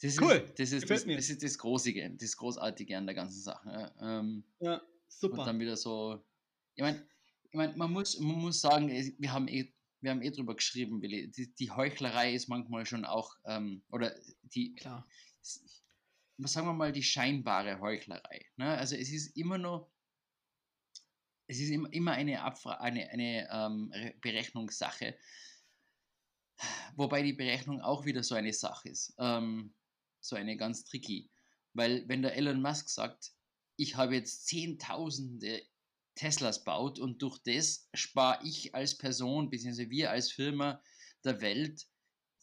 [0.00, 0.32] Das cool.
[0.32, 3.92] Ist, das, ist das, das, ist das Großige, das Großartige an der ganzen Sache.
[4.00, 5.40] Ähm, ja, super.
[5.40, 6.24] Und dann wieder so.
[6.74, 7.06] Ich meine,
[7.42, 9.70] ich mein, man, muss, man muss sagen, wir haben eh
[10.00, 14.14] wir haben eh drüber geschrieben, Willi, die, die Heuchlerei ist manchmal schon auch, ähm, oder
[14.42, 15.06] die, Klar.
[16.38, 18.46] was sagen wir mal, die scheinbare Heuchlerei.
[18.56, 18.76] Ne?
[18.76, 19.90] Also es ist immer nur,
[21.46, 25.18] es ist immer, immer eine, Abfra eine, eine ähm, Berechnungssache,
[26.96, 29.74] wobei die Berechnung auch wieder so eine Sache ist, ähm,
[30.20, 31.30] so eine ganz tricky.
[31.72, 33.32] Weil wenn der Elon Musk sagt,
[33.76, 35.62] ich habe jetzt Zehntausende
[36.14, 40.82] Teslas baut und durch das spare ich als Person, beziehungsweise wir als Firma
[41.24, 41.86] der Welt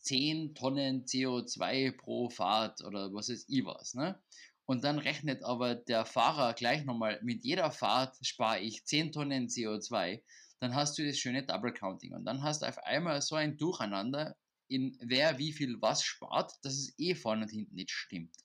[0.01, 3.93] 10 Tonnen CO2 pro Fahrt oder was ist ich was.
[3.93, 4.22] Ne?
[4.65, 9.47] Und dann rechnet aber der Fahrer gleich nochmal, mit jeder Fahrt spare ich 10 Tonnen
[9.47, 10.22] CO2,
[10.59, 12.13] dann hast du das schöne Double Counting.
[12.13, 14.36] Und dann hast du auf einmal so ein Durcheinander,
[14.68, 18.36] in wer wie viel was spart, dass es eh vorne und hinten nicht stimmt.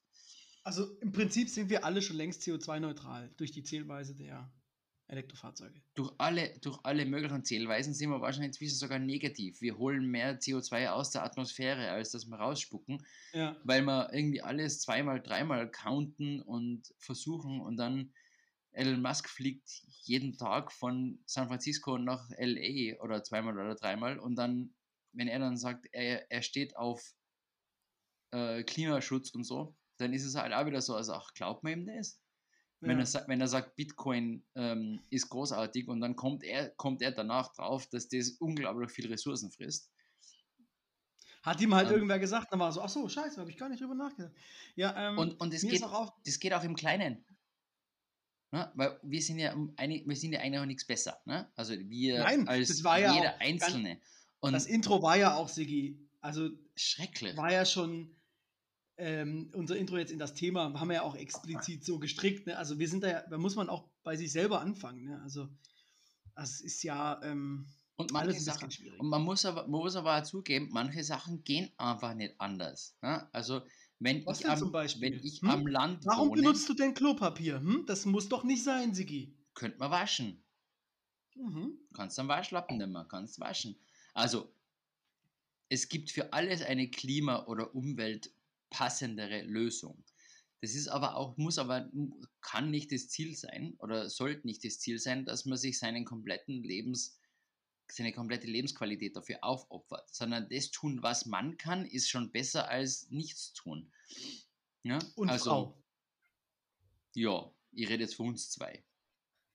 [0.63, 4.53] Also im Prinzip sind wir alle schon längst CO2-neutral durch die Zählweise der
[5.13, 5.83] Elektrofahrzeuge.
[5.95, 9.61] Durch alle, durch alle möglichen Zählweisen sind wir wahrscheinlich inzwischen sogar negativ.
[9.61, 13.05] Wir holen mehr CO2 aus der Atmosphäre, als dass wir rausspucken,
[13.35, 13.57] ja.
[13.63, 18.13] weil wir irgendwie alles zweimal, dreimal counten und versuchen und dann
[18.73, 19.69] Elon Musk fliegt
[20.05, 24.75] jeden Tag von San Francisco nach LA oder zweimal oder dreimal und dann,
[25.13, 27.15] wenn er dann sagt, er, er steht auf
[28.31, 31.73] äh, Klimaschutz und so, dann ist es halt auch wieder so, also ach, glaubt man
[31.81, 32.22] ihm das?
[32.83, 33.05] Wenn, Ja.
[33.21, 37.53] er, wenn er sagt, Bitcoin ähm, ist großartig und dann kommt er, kommt er danach
[37.55, 39.91] drauf, dass das unglaublich viel Ressourcen frisst.
[41.43, 41.95] Hat ihm halt Ähm.
[41.95, 44.33] irgendwer gesagt, dann war so, ach so, scheiße, habe ich gar nicht drüber nachgedacht.
[44.77, 47.25] Ja, ähm, Und, und mir geht, auch das geht auch im Kleinen.
[48.53, 48.71] Ne?
[48.75, 51.21] Weil wir sind ja einig, wir sind ja eigentlich auch nichts besser.
[51.25, 51.51] Ne?
[51.57, 54.01] Also wir Nein, als das war ja jeder auch ganz- Einzelne.
[54.41, 57.37] Und das Intro war ja auch, Sigi, also schrecklich.
[57.37, 58.15] war ja schon
[59.03, 62.47] ähm, unser Intro jetzt in das Thema, haben wir ja auch explizit so gestrickt.
[62.47, 62.57] Ne?
[62.57, 65.05] Also wir sind da ja, da muss man auch bei sich selber anfangen.
[65.05, 65.21] Ne?
[65.23, 65.49] Also
[66.35, 69.01] das ist ja Und ähm, alles manche ein bisschen Sachen, schwierig.
[69.01, 72.97] und man muss aber, man muss aber zugeben, manche Sachen gehen einfach nicht anders.
[73.03, 73.29] Ne?
[73.33, 73.63] Also
[73.99, 75.49] wenn Was ich, am, wenn ich Hm?
[75.51, 77.61] am Land Warum wohne, benutzt du denn Klopapier?
[77.61, 77.85] Hm?
[77.87, 79.37] Das muss doch nicht sein, Sigi.
[79.55, 80.43] könnte man waschen.
[81.35, 81.79] Mhm.
[81.95, 83.77] Kannst am Waschlappen nehmen, kannst waschen.
[84.15, 84.53] Also,
[85.69, 87.75] es gibt für alles eine klima- oder
[88.73, 90.03] umweltpassendere Lösung.
[90.61, 91.91] Das ist aber auch, muss aber,
[92.41, 96.05] kann nicht das Ziel sein oder sollte nicht das Ziel sein, dass man sich seinen
[96.05, 97.19] kompletten Lebens,
[97.89, 103.11] seine komplette Lebensqualität dafür aufopfert, sondern das tun, was man kann, ist schon besser als
[103.11, 103.93] nichts tun.
[104.85, 105.01] Ja?
[105.17, 105.83] Und also, Frau.
[107.15, 108.85] Ja, ich rede jetzt für uns zwei.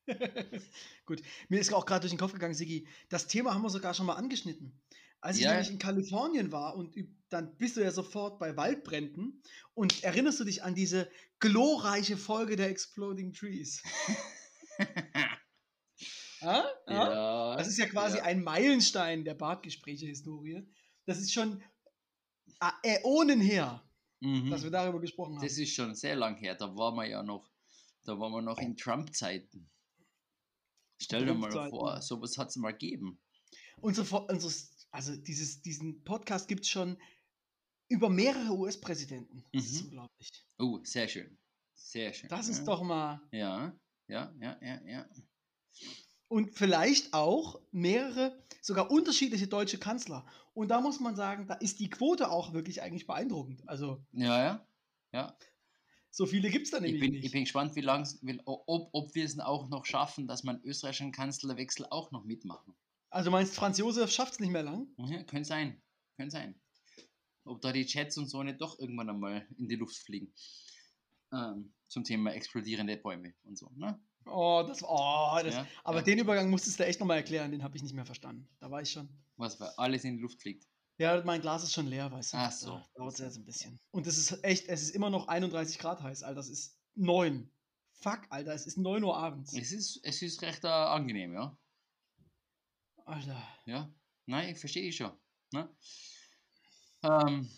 [1.05, 3.93] Gut, mir ist auch gerade durch den Kopf gegangen, Sigi, das Thema haben wir sogar
[3.93, 4.78] schon mal angeschnitten.
[5.20, 5.51] Als ich Ja.
[5.51, 6.95] nämlich in Kalifornien war und
[7.30, 9.41] dann bist du ja sofort bei Waldbränden
[9.74, 11.09] und erinnerst du dich an diese
[11.39, 13.82] glorreiche Folge der Exploding Trees?
[16.41, 16.65] Ah?
[16.86, 16.93] Ah?
[16.93, 18.24] ja, Das ist ja quasi ja.
[18.24, 20.68] ein Meilenstein der Bartgespräche-Historie.
[21.05, 21.63] Das ist schon
[22.59, 23.84] ah, Äonen her,
[24.20, 24.49] Mhm.
[24.51, 25.43] dass wir darüber gesprochen haben.
[25.43, 26.53] Das ist schon sehr lang her.
[26.55, 27.49] Da waren wir ja noch,
[28.03, 29.70] da waren wir noch in Trump-Zeiten.
[31.01, 33.20] Stell dir mal vor, sowas hat es mal gegeben.
[33.82, 34.53] Unsere, unsere,
[34.98, 36.98] also dieses, diesen Podcast gibt es schon
[37.88, 39.45] über mehrere US-Präsidenten.
[39.54, 39.86] Das ist Mhm.
[39.89, 40.30] unglaublich.
[40.58, 41.38] Oh, sehr schön.
[41.76, 42.30] Sehr schön.
[42.30, 42.66] Das ist ja.
[42.66, 43.22] doch mal.
[43.32, 45.10] Ja, ja, ja, ja, ja.
[46.28, 50.26] Und vielleicht auch mehrere, sogar unterschiedliche deutsche Kanzler.
[50.56, 53.70] Und da muss man sagen, da ist die Quote auch wirklich eigentlich beeindruckend.
[53.70, 54.68] Also Ja, ja.
[55.14, 55.38] ja.
[56.10, 57.26] so viele gibt es da Ich nämlich bin, nicht.
[57.26, 58.06] ich bin gespannt, wie lang,
[58.45, 62.76] ob, ob wir es auch noch schaffen, dass man österreichischen Kanzlerwechsel auch noch mitmachen.
[63.18, 64.88] Also meinst Franz Josef schafft es nicht mehr lang?
[64.97, 65.82] Ja, könnte sein.
[66.18, 66.53] Könnte sein.
[67.45, 70.32] Ob da die Chats und so nicht doch irgendwann einmal in die Luft fliegen.
[71.34, 73.72] Ähm, zum Thema explodierende Bäume und so.
[73.76, 73.99] Ne?
[74.28, 76.03] Oh, das, oh, das, Ja, aber ja.
[76.03, 78.47] den Übergang musstest du echt nochmal erklären, den habe ich nicht mehr verstanden.
[78.59, 79.09] Da war ich schon.
[79.38, 80.68] Was, weil alles in die Luft fliegt.
[80.99, 82.38] Ja, mein Glas ist schon leer, weißt du.
[82.38, 82.72] Ach so.
[82.72, 83.80] Da dauert es jetzt ein bisschen.
[83.89, 86.36] Und es ist echt, es ist immer noch 31 Grad heiß, Alter.
[86.36, 87.49] Das ist 9.
[87.93, 89.57] Fuck, Alter, es ist 9 Uhr abends.
[89.57, 91.57] Es ist, es ist recht äh, angenehm, ja.
[93.08, 93.41] Alter.
[93.66, 93.89] Ja.
[94.26, 95.14] Nein, ich verstehe dich schon.
[95.53, 95.70] Ne?
[97.03, 97.49] Ähm,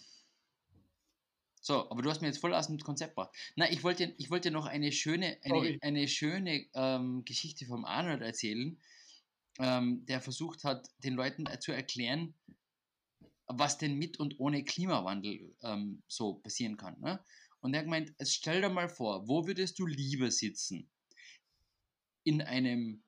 [1.59, 3.35] so, aber du hast mir jetzt voll aus dem Konzept gebracht.
[3.55, 5.79] Nein, ich wollte, ich wollte noch eine schöne, eine, Sorry.
[5.81, 8.79] eine schöne ähm, Geschichte vom Arnold erzählen,
[9.57, 12.35] ähm, der versucht hat, den Leuten zu erklären,
[13.47, 16.99] was denn mit und ohne Klimawandel ähm, so passieren kann.
[16.99, 17.23] Ne?
[17.61, 20.87] Und er hat gemeint, stell dir mal vor, wo würdest du lieber sitzen?
[22.23, 23.01] In einem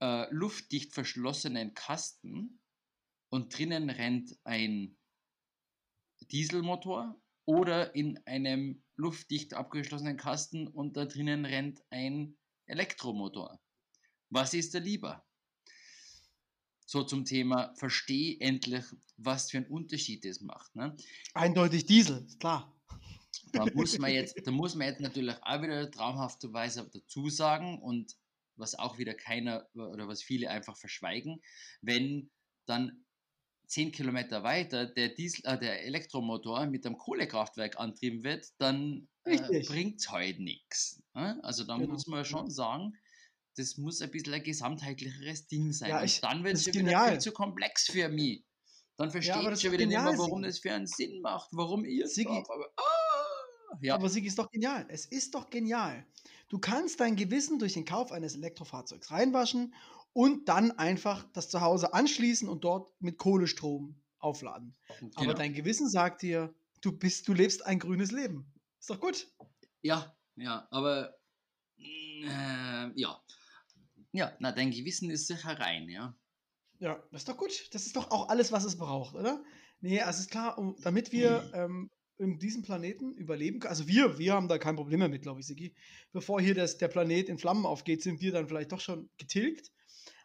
[0.00, 2.60] äh, luftdicht verschlossenen Kasten
[3.30, 4.96] und drinnen rennt ein
[6.30, 12.36] Dieselmotor oder in einem luftdicht abgeschlossenen Kasten und da drinnen rennt ein
[12.66, 13.60] Elektromotor.
[14.30, 15.24] Was ist da lieber?
[16.86, 18.84] So zum Thema, versteh endlich,
[19.16, 20.74] was für einen Unterschied das macht.
[20.76, 20.96] Ne?
[21.32, 22.74] Eindeutig Diesel, ist klar.
[23.52, 28.16] Da muss man jetzt, da muss man jetzt natürlich auch wieder traumhafterweise dazu sagen und
[28.56, 31.40] was auch wieder keiner oder was viele einfach verschweigen,
[31.80, 32.30] wenn
[32.66, 33.04] dann
[33.66, 39.62] zehn Kilometer weiter der, Diesel, äh, der Elektromotor mit einem Kohlekraftwerk antrieben wird, dann äh,
[39.66, 41.02] bringt es halt nichts.
[41.14, 41.40] Ne?
[41.42, 42.92] Also da Genau, muss man schon sagen,
[43.56, 45.90] das muss ein bisschen ein gesamtheitlicheres Ding sein.
[45.90, 47.10] Ja, ich- und dann wird es wieder genial.
[47.12, 48.44] viel zu komplex für mich.
[48.96, 50.46] Dann verstehe aber ich schon wieder nicht mehr, warum Sigi.
[50.46, 53.94] das für einen Sinn macht, warum ihr es Sigi, darf, aber, ah, ja.
[53.94, 54.86] Aber Sigi ist doch genial.
[54.88, 56.06] Es ist doch genial.
[56.54, 59.74] Du kannst dein Gewissen durch den Kauf eines Elektrofahrzeugs reinwaschen
[60.12, 64.76] und dann einfach das zu Hause anschließen und dort mit Kohlestrom aufladen.
[65.00, 65.10] Genau.
[65.16, 68.54] Aber dein Gewissen sagt dir, du bist, du lebst ein grünes Leben.
[68.78, 69.26] Ist doch gut.
[69.82, 71.18] Ja, ja, aber
[71.76, 73.20] äh, ja.
[74.12, 76.16] Ja, na, dein Gewissen ist sicher rein, ja.
[76.78, 77.74] Ja, das ist doch gut.
[77.74, 79.42] Das ist doch auch alles, was es braucht, oder?
[79.80, 83.70] Nee, also ist klar, um, damit wir ähm, in diesem Planeten überleben können.
[83.70, 85.74] Also wir, wir haben da kein Problem mehr mit, glaube ich, Sigi.
[86.12, 89.72] Bevor hier das, der Planet in Flammen aufgeht, sind wir dann vielleicht doch schon getilgt.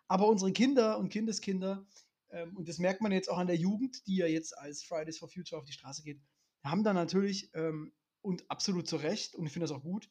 [0.08, 1.86] Aber unsere Kinder und Kindeskinder,
[2.32, 5.18] ähm, und das merkt man jetzt auch an der Jugend, die ja jetzt als Fridays
[5.18, 6.20] for Future auf die Straße geht,
[6.64, 10.10] haben da natürlich, ähm, und absolut zu Recht, und ich finde das auch gut,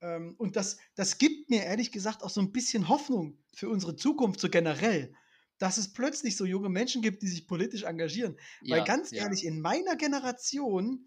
[0.00, 3.96] ähm, und das, das gibt mir ehrlich gesagt auch so ein bisschen Hoffnung für unsere
[3.96, 5.14] Zukunft so generell
[5.58, 8.36] dass es plötzlich so junge Menschen gibt, die sich politisch engagieren.
[8.62, 9.22] Ja, Weil ganz ja.
[9.22, 11.06] ehrlich, in meiner Generation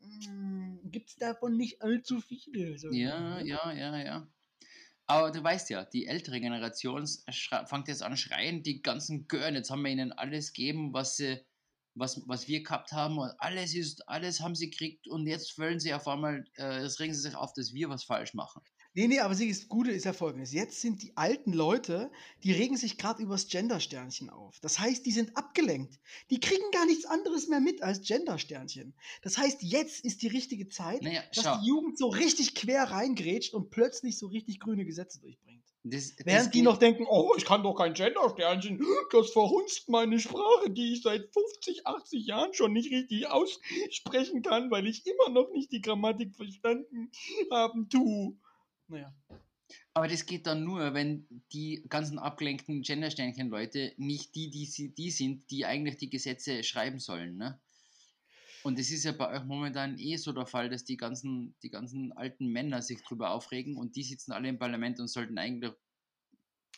[0.00, 2.78] hm, gibt es davon nicht allzu viele.
[2.78, 2.90] So.
[2.90, 4.28] Ja, ja, ja, ja.
[5.06, 7.04] Aber du weißt ja, die ältere Generation
[7.66, 11.44] fängt jetzt an schreien, die ganzen Gören, jetzt haben wir ihnen alles gegeben, was sie,
[11.94, 15.80] was, was wir gehabt haben und alles ist, alles haben sie gekriegt und jetzt wollen
[15.80, 18.62] sie auf einmal, äh, jetzt regen sie sich auf, dass wir was falsch machen.
[18.92, 20.52] Nee, nee, aber das Gute ist ja folgendes.
[20.52, 22.10] Jetzt sind die alten Leute,
[22.42, 24.58] die regen sich gerade übers Gender-Sternchen auf.
[24.60, 26.00] Das heißt, die sind abgelenkt.
[26.30, 28.94] Die kriegen gar nichts anderes mehr mit als Gender-Sternchen.
[29.22, 33.54] Das heißt, jetzt ist die richtige Zeit, naja, dass die Jugend so richtig quer reingrätscht
[33.54, 35.64] und plötzlich so richtig grüne Gesetze durchbringt.
[35.82, 40.18] Das, Während das die noch denken, oh, ich kann doch kein Gender-Sternchen, das verhunzt meine
[40.18, 45.30] Sprache, die ich seit 50, 80 Jahren schon nicht richtig aussprechen kann, weil ich immer
[45.30, 47.10] noch nicht die Grammatik verstanden
[47.50, 48.36] haben tue.
[48.90, 49.14] Naja.
[49.94, 55.50] Aber das geht dann nur, wenn die ganzen abgelenkten Gendersternchen-Leute nicht die, die, die, sind,
[55.50, 57.36] die eigentlich die Gesetze schreiben sollen.
[57.36, 57.60] Ne?
[58.62, 61.70] Und es ist ja bei euch momentan eh so der Fall, dass die ganzen, die
[61.70, 65.72] ganzen alten Männer sich drüber aufregen und die sitzen alle im Parlament und sollten eigentlich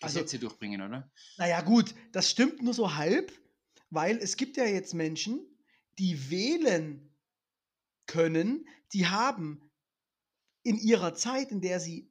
[0.01, 1.11] also Gesetze also, durchbringen, oder?
[1.39, 3.33] Naja, gut, das stimmt nur so halb,
[3.91, 5.41] weil es gibt ja jetzt Menschen,
[5.99, 7.11] die wählen
[8.07, 9.72] können, die haben
[10.63, 12.11] in ihrer Zeit, in der sie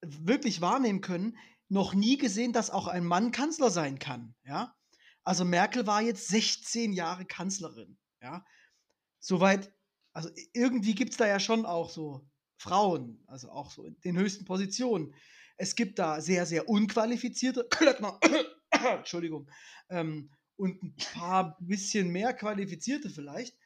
[0.00, 1.36] wirklich wahrnehmen können,
[1.68, 4.34] noch nie gesehen, dass auch ein Mann Kanzler sein kann.
[4.44, 4.76] Ja?
[5.22, 7.96] Also Merkel war jetzt 16 Jahre Kanzlerin.
[8.20, 8.44] Ja?
[9.18, 9.72] Soweit,
[10.12, 14.18] also irgendwie gibt es da ja schon auch so Frauen, also auch so in den
[14.18, 15.14] höchsten Positionen.
[15.56, 18.18] Es gibt da sehr, sehr unqualifizierte Klöckner,
[18.70, 19.50] Entschuldigung,
[19.88, 23.56] ähm, und ein paar bisschen mehr qualifizierte vielleicht.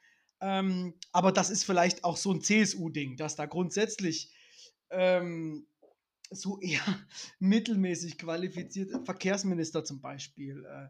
[0.41, 4.33] Ähm, aber das ist vielleicht auch so ein CSU-Ding, dass da grundsätzlich
[4.89, 5.67] ähm,
[6.31, 6.83] so eher
[7.39, 10.89] mittelmäßig qualifizierte Verkehrsminister zum Beispiel äh,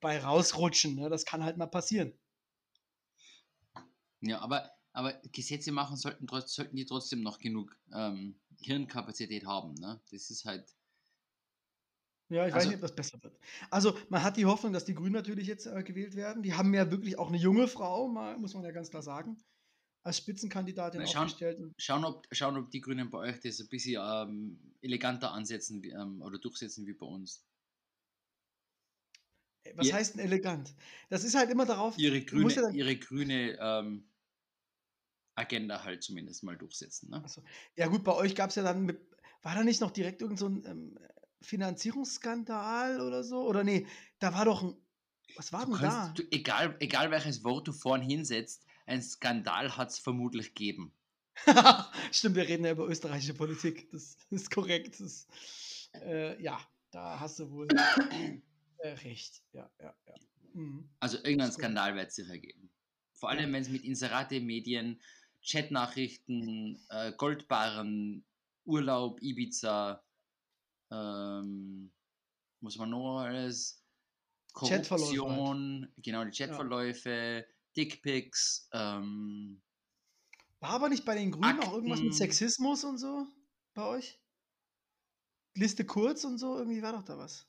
[0.00, 0.96] bei rausrutschen.
[0.96, 1.08] Ne?
[1.08, 2.12] Das kann halt mal passieren.
[4.20, 9.74] Ja, aber, aber Gesetze machen sollten, sollten die trotzdem noch genug ähm, Hirnkapazität haben.
[9.74, 10.00] Ne?
[10.10, 10.74] Das ist halt
[12.28, 13.38] ja, ich also, weiß nicht, ob das besser wird.
[13.70, 16.42] Also, man hat die Hoffnung, dass die Grünen natürlich jetzt äh, gewählt werden.
[16.42, 19.38] Die haben ja wirklich auch eine junge Frau, mal, muss man ja ganz klar sagen,
[20.02, 21.60] als Spitzenkandidatin schauen, aufgestellt.
[21.78, 26.22] Schauen ob, schauen, ob die Grünen bei euch das ein bisschen ähm, eleganter ansetzen ähm,
[26.22, 27.44] oder durchsetzen wie bei uns.
[29.64, 30.74] Äh, was Ihr, heißt denn elegant?
[31.08, 31.96] Das ist halt immer darauf.
[31.98, 34.08] Ihre grüne, ja ihre grüne ähm,
[35.34, 37.10] Agenda halt zumindest mal durchsetzen.
[37.10, 37.22] Ne?
[37.26, 37.42] So.
[37.76, 39.00] Ja, gut, bei euch gab es ja dann mit,
[39.42, 40.98] war da nicht noch direkt irgend so ein ähm,
[41.42, 43.42] Finanzierungsskandal oder so?
[43.42, 43.86] Oder nee,
[44.18, 44.74] da war doch ein.
[45.36, 46.12] Was war du denn kannst, da?
[46.14, 50.92] Du, egal, egal welches Wort du vorn hinsetzt, ein Skandal hat es vermutlich gegeben.
[52.12, 53.90] Stimmt, wir reden ja über österreichische Politik.
[53.90, 54.98] Das ist korrekt.
[55.00, 55.26] Das,
[55.94, 56.58] äh, ja,
[56.90, 57.68] da hast du wohl
[58.78, 59.42] äh, recht.
[59.52, 60.14] Ja, ja, ja.
[60.54, 60.88] Mhm.
[60.98, 62.70] Also irgendein Skandal wird es sicher geben.
[63.12, 65.00] Vor allem, wenn es mit Inserate, Medien,
[65.42, 68.24] Chatnachrichten, äh, Goldbarren,
[68.64, 70.02] Urlaub, Ibiza,
[70.90, 71.92] ähm,
[72.60, 73.84] muss man noch alles,
[74.52, 76.04] Korruption, halt.
[76.04, 77.54] genau, die Chatverläufe, ja.
[77.76, 79.62] Dickpics, ähm,
[80.60, 81.68] War aber nicht bei den Grünen Akten.
[81.68, 83.26] auch irgendwas mit Sexismus und so
[83.74, 84.20] bei euch?
[85.54, 87.46] Liste Kurz und so, irgendwie war doch da was.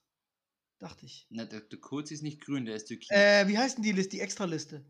[0.78, 1.28] Dachte ich.
[1.30, 3.10] Na, der, der Kurz ist nicht grün, der ist türkis.
[3.10, 4.86] Äh, wie heißt denn die Liste, die Extraliste?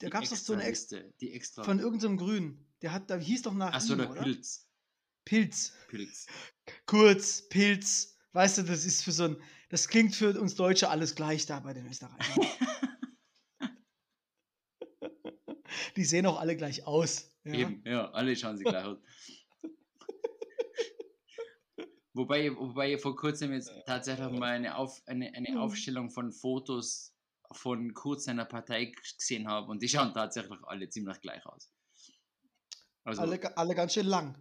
[0.00, 1.64] Da gab es doch so eine Liste, die extra.
[1.64, 2.66] Von irgendeinem so Grün.
[2.82, 3.72] Der hat, da hieß doch nach.
[3.72, 4.22] Achso, der oder?
[4.22, 4.65] Pilz.
[5.26, 5.74] Pilz.
[5.88, 6.26] Pilz.
[6.86, 8.16] Kurz, Pilz.
[8.32, 9.36] Weißt du, das ist für so ein,
[9.68, 12.46] das klingt für uns Deutsche alles gleich da bei den Österreichern.
[15.96, 17.36] Die sehen auch alle gleich aus.
[17.44, 17.54] Ja?
[17.54, 18.98] Eben, ja, alle schauen sie gleich aus.
[22.12, 25.58] wobei, wobei ich vor kurzem jetzt tatsächlich mal eine, Auf, eine, eine hm.
[25.58, 27.12] Aufstellung von Fotos
[27.52, 31.72] von Kurz seiner Partei gesehen habe und die schauen tatsächlich alle ziemlich gleich aus.
[33.04, 34.36] Also, alle, alle ganz schön lang.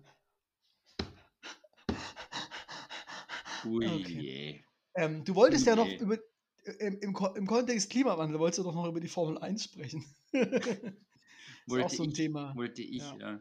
[3.65, 4.63] Ui, okay.
[4.95, 6.17] ähm, du wolltest Ui, ja noch über,
[6.65, 10.05] äh, im, im, im Kontext Klimawandel, wolltest du doch noch über die Formel 1 sprechen.
[10.31, 10.43] das
[11.67, 12.55] ist auch so ein ich, Thema.
[12.55, 13.17] Wollte ich, ja.
[13.17, 13.39] ja.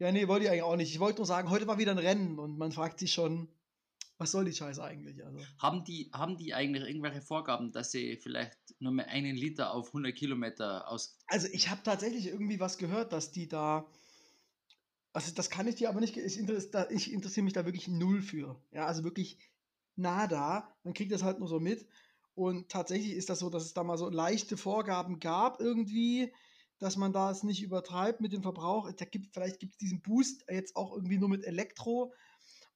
[0.00, 0.92] Ja, nee, wollte ich eigentlich auch nicht.
[0.92, 3.48] Ich wollte nur sagen, heute war wieder ein Rennen und man fragt sich schon,
[4.18, 5.24] Was soll die Scheiße eigentlich?
[5.24, 5.40] Also?
[5.58, 9.88] Haben, die, haben die eigentlich irgendwelche Vorgaben, dass sie vielleicht nur mehr einen Liter auf
[9.88, 11.16] 100 Kilometer aus.
[11.26, 13.90] Also, ich habe tatsächlich irgendwie was gehört, dass die da.
[15.18, 16.16] Also, das kann ich dir aber nicht.
[16.16, 18.62] Ich, interessiere, ich interessiere mich da wirklich null für.
[18.70, 19.36] Ja, also wirklich
[19.96, 20.72] nada.
[20.84, 21.88] Man kriegt das halt nur so mit.
[22.34, 26.32] Und tatsächlich ist das so, dass es da mal so leichte Vorgaben gab, irgendwie,
[26.78, 28.92] dass man da es nicht übertreibt mit dem Verbrauch.
[28.92, 32.14] Da gibt, vielleicht gibt es diesen Boost jetzt auch irgendwie nur mit Elektro.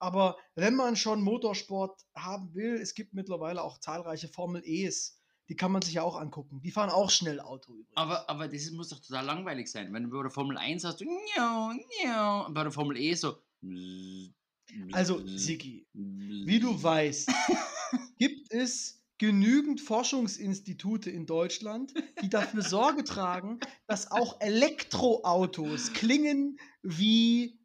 [0.01, 5.22] Aber wenn man schon Motorsport haben will, es gibt mittlerweile auch zahlreiche Formel E's.
[5.53, 6.63] Die kann man sich ja auch angucken.
[6.63, 7.95] Die fahren auch schnell Auto übrigens.
[7.95, 9.93] Aber, aber das muss doch total langweilig sein.
[9.93, 13.37] Wenn du bei der Formel 1 hast, du und bei der Formel E so.
[14.93, 17.31] Also, Sigi, wie du weißt,
[18.19, 21.93] gibt es genügend Forschungsinstitute in Deutschland,
[22.23, 27.61] die dafür Sorge tragen, dass auch Elektroautos klingen wie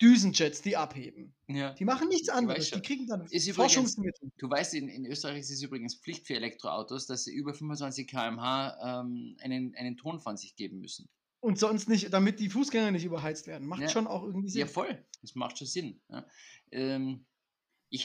[0.00, 1.34] Düsenjets, die abheben.
[1.46, 1.74] Ja.
[1.74, 2.70] Die machen nichts anderes.
[2.70, 4.30] Die kriegen dann ist Forschungsmittel.
[4.38, 8.06] du weißt, in, in, Österreich ist es übrigens Pflicht für Elektroautos, dass sie über 25
[8.06, 11.08] km/h ähm, einen, einen Ton von sich geben müssen.
[11.40, 13.66] Und sonst nicht, damit die Fußgänger nicht überheizt werden.
[13.66, 13.88] Macht ja.
[13.88, 14.60] schon auch irgendwie Sinn.
[14.60, 15.04] Ja, voll.
[15.20, 16.00] Das macht schon Sinn.
[16.08, 16.26] Ja.
[16.70, 17.26] Ähm,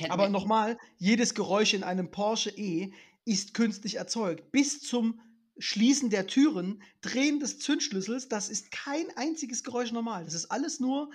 [0.10, 2.92] Aber nochmal, jedes Geräusch in einem Porsche E
[3.26, 4.52] ist künstlich erzeugt.
[4.52, 5.22] Bis zum
[5.58, 10.26] Schließen der Türen, Drehen des Zündschlüssels, das ist kein einziges Geräusch normal.
[10.26, 11.10] Das ist alles nur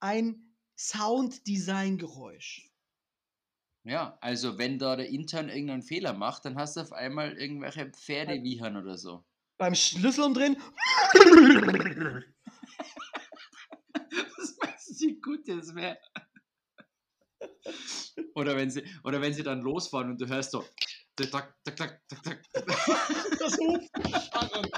[0.00, 2.70] ein Sounddesign-Geräusch.
[3.84, 7.88] Ja, also wenn da der intern irgendeinen Fehler macht, dann hast du auf einmal irgendwelche
[7.90, 9.24] Pferde wiehern oder so.
[9.58, 10.56] Beim Schlüssel umdrehen.
[14.36, 15.98] Was meinst du, wie gut das wäre?
[18.34, 20.64] Oder wenn sie, oder wenn sie dann losfahren und du hörst so.
[21.16, 21.32] Das
[23.56, 24.70] Hufscharren.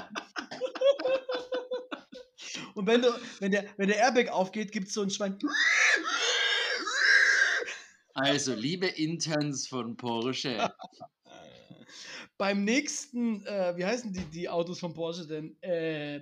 [2.79, 3.09] Und wenn, du,
[3.41, 5.37] wenn, der, wenn der Airbag aufgeht, gibt es so ein Schwein.
[8.13, 10.73] Also, liebe Interns von Porsche.
[12.37, 15.61] Beim nächsten, äh, wie heißen die, die Autos von Porsche denn?
[15.61, 16.21] Äh,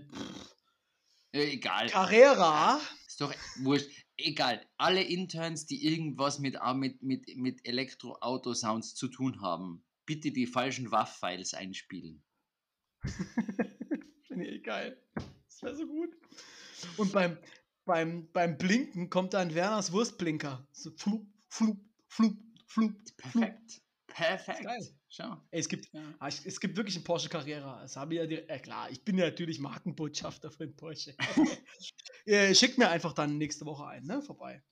[1.32, 1.90] egal.
[1.90, 2.82] Carrera.
[3.06, 3.92] Ist doch wurscht.
[4.18, 4.66] Egal.
[4.78, 10.90] Alle Interns, die irgendwas mit, mit, mit, mit Elektroauto-Sounds zu tun haben, bitte die falschen
[10.90, 12.24] WAV-Files einspielen.
[14.28, 15.00] Finde ich geil.
[15.60, 16.16] Das wäre so gut.
[16.98, 17.38] Und beim,
[17.86, 20.68] beim, beim Blinken kommt dann Werners Wurstblinker.
[20.72, 22.38] So flup, flup, flup,
[22.68, 22.96] flup.
[23.18, 23.82] Perfekt.
[24.06, 24.94] Perfekt.
[25.10, 25.38] Schau.
[25.52, 26.14] Ey, es, gibt, ja.
[26.20, 27.82] Ah, es gibt wirklich einen Porsche Carrera.
[27.82, 31.16] Das habe ich ja direkt, äh, klar, ich bin ja natürlich Markenbotschafter für den Porsche.
[32.26, 34.22] äh, schickt mir einfach dann nächste Woche ein, ne?
[34.22, 34.64] Vorbei.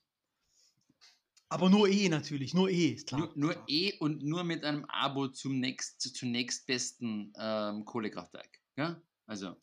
[1.48, 3.20] Aber nur E natürlich, nur E, ist klar.
[3.20, 8.60] Nur, nur E und nur mit einem Abo zum nächst, zum nächstbesten ähm, Kohlekraftwerk.
[8.76, 9.00] Ja?
[9.26, 9.56] Also.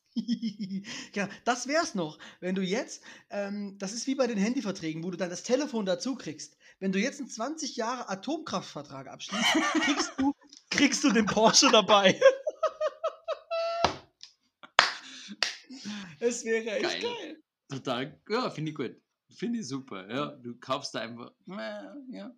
[1.14, 2.20] Ja, das wär's noch.
[2.40, 5.86] Wenn du jetzt, ähm, das ist wie bei den Handyverträgen, wo du dann das Telefon
[5.86, 6.58] dazu kriegst.
[6.80, 9.46] Wenn du jetzt einen 20 Jahre Atomkraftvertrag abschließt,
[9.82, 10.34] kriegst du,
[10.70, 12.20] kriegst du den Porsche dabei.
[16.20, 17.02] es wäre echt geil.
[17.02, 17.44] geil.
[17.70, 18.96] Total, ja, finde ich gut.
[19.30, 20.14] Finde ich super.
[20.14, 21.32] Ja, du kaufst da einfach.
[21.48, 22.36] Ja.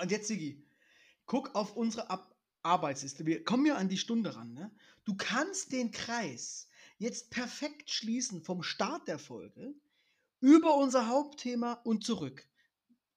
[0.00, 0.66] Und jetzt, Sigi,
[1.26, 2.35] guck auf unsere Ab
[2.66, 3.24] Arbeitsliste.
[3.26, 4.52] Wir kommen ja an die Stunde ran.
[4.52, 4.70] Ne?
[5.04, 9.74] Du kannst den Kreis jetzt perfekt schließen vom Start der Folge
[10.40, 12.48] über unser Hauptthema und zurück.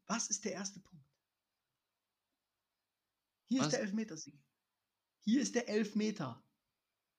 [0.08, 1.06] Was ist der erste Punkt?
[3.48, 3.68] Hier was?
[3.68, 4.40] ist der Elfmeter-Sieg.
[5.22, 6.44] Hier ist der Elfmeter.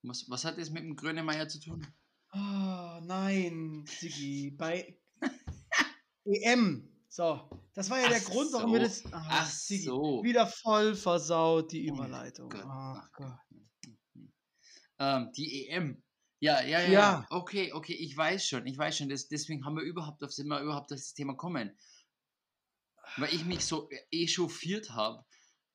[0.02, 1.86] Was, was hat das mit dem Grönemeyer zu tun?
[2.32, 4.50] Oh, nein, Sigi.
[4.50, 4.96] Bei
[6.24, 6.89] EM.
[7.12, 7.40] So,
[7.74, 8.74] das war ja Ach der Grund, warum so.
[8.74, 9.02] wir das.
[9.10, 10.22] Ach, Ach Sigi, so.
[10.22, 12.54] Wieder voll versaut, die oh Überleitung.
[12.54, 13.38] Oh, Ach Gott.
[15.00, 16.04] Ähm, die EM.
[16.38, 17.26] Ja, ja, ja, ja.
[17.30, 19.08] Okay, okay, ich weiß schon, ich weiß schon.
[19.08, 21.76] Das, deswegen haben wir überhaupt auf wir überhaupt auf das Thema kommen.
[23.16, 25.24] Weil ich mich so echauffiert habe,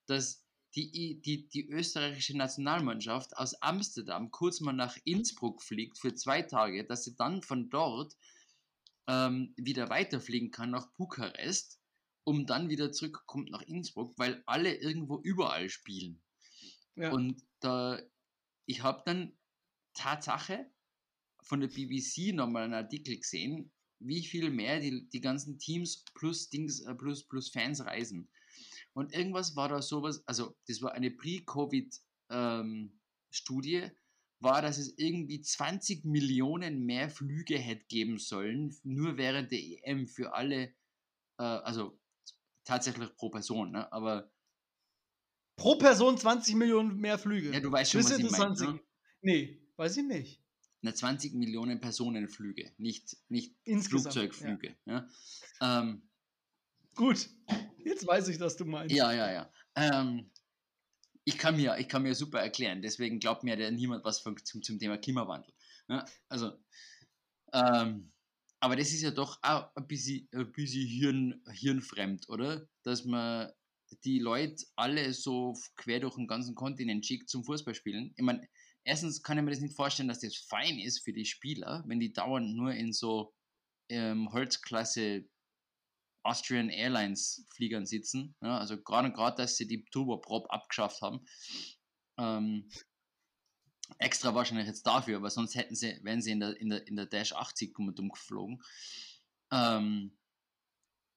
[0.07, 6.43] dass die, die, die österreichische Nationalmannschaft aus Amsterdam kurz mal nach Innsbruck fliegt für zwei
[6.43, 8.15] Tage, dass sie dann von dort
[9.08, 11.80] ähm, wieder weiterfliegen kann nach Bukarest,
[12.24, 16.22] um dann wieder zurückkommt nach Innsbruck, weil alle irgendwo überall spielen.
[16.95, 17.12] Ja.
[17.12, 18.01] Und da,
[18.66, 19.38] ich habe dann
[19.93, 20.70] Tatsache
[21.43, 26.49] von der BBC nochmal einen Artikel gesehen, wie viel mehr die, die ganzen Teams plus
[26.49, 28.30] Dings äh, plus, plus Fans reisen.
[28.93, 33.91] Und irgendwas war da sowas, also das war eine Pre-Covid-Studie, ähm,
[34.45, 40.07] war, dass es irgendwie 20 Millionen mehr Flüge hätte geben sollen, nur während der EM
[40.07, 40.73] für alle,
[41.37, 41.99] äh, also
[42.63, 43.91] tatsächlich pro Person, ne?
[43.91, 44.31] aber
[45.57, 47.51] Pro Person 20 Millionen mehr Flüge.
[47.51, 48.73] Ja, du weißt schon, das was ich meine.
[48.73, 48.79] Ne?
[49.21, 50.43] Nee, weiß ich nicht.
[50.81, 54.75] Na, 20 Millionen Personenflüge, nicht, nicht Flugzeugflüge.
[54.85, 55.07] Ja.
[55.61, 55.81] Ja.
[55.81, 56.09] Ähm,
[56.95, 57.29] Gut,
[57.83, 58.95] jetzt weiß ich, was du meinst.
[58.95, 59.51] Ja, ja, ja.
[59.75, 60.31] Ähm,
[61.26, 64.38] ich, kann mir, ich kann mir super erklären, deswegen glaubt mir ja niemand was von,
[64.45, 65.53] zum, zum Thema Klimawandel.
[65.89, 66.53] Ja, also,
[67.51, 68.11] ähm,
[68.59, 72.67] aber das ist ja doch auch ein bisschen, ein bisschen Hirn, hirnfremd, oder?
[72.84, 73.51] Dass man
[74.03, 78.13] die Leute alle so quer durch den ganzen Kontinent schickt zum Fußballspielen.
[78.15, 78.47] Ich meine,
[78.84, 81.99] erstens kann ich mir das nicht vorstellen, dass das fein ist für die Spieler, wenn
[81.99, 83.34] die dauernd nur in so
[83.89, 85.28] ähm, Holzklasse
[86.26, 88.36] Austrian Airlines Fliegern sitzen.
[88.41, 91.26] Ja, also gerade gerade, dass sie die Turboprop abgeschafft haben.
[92.17, 92.69] Ähm,
[93.99, 96.95] extra wahrscheinlich jetzt dafür, aber sonst hätten sie, wären sie in der, in der, in
[96.95, 98.61] der Dash 80 dumm geflogen.
[99.51, 100.17] Ähm,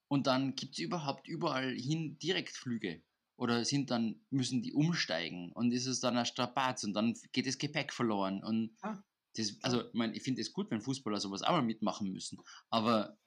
[0.07, 3.03] und dann gibt es überhaupt überall hin Direktflüge.
[3.37, 7.47] Oder sind dann, müssen die umsteigen und ist es dann ein Strapaz und dann geht
[7.47, 8.43] das Gepäck verloren.
[8.43, 9.01] Und ah,
[9.35, 12.39] das, also, ich meine, ich finde es gut, wenn Fußballer sowas auch mal mitmachen müssen.
[12.69, 13.17] Aber,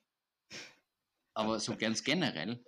[1.35, 2.65] aber so ganz generell.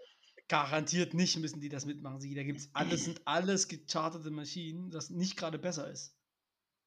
[0.49, 2.21] Garantiert nicht müssen die das mitmachen.
[2.35, 6.17] Da gibt es alles, sind alles gecharterte Maschinen, das nicht gerade besser ist.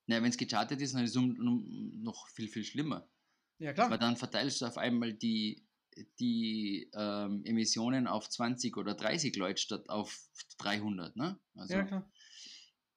[0.07, 3.09] Na, wenn es gechartet ist, dann ist es noch viel, viel schlimmer.
[3.59, 3.89] Ja, klar.
[3.89, 5.67] Weil dann verteilst du auf einmal die,
[6.19, 10.17] die ähm, Emissionen auf 20 oder 30 Leute statt auf
[10.59, 11.15] 300.
[11.15, 11.39] Ne?
[11.55, 12.11] Also, ja, klar.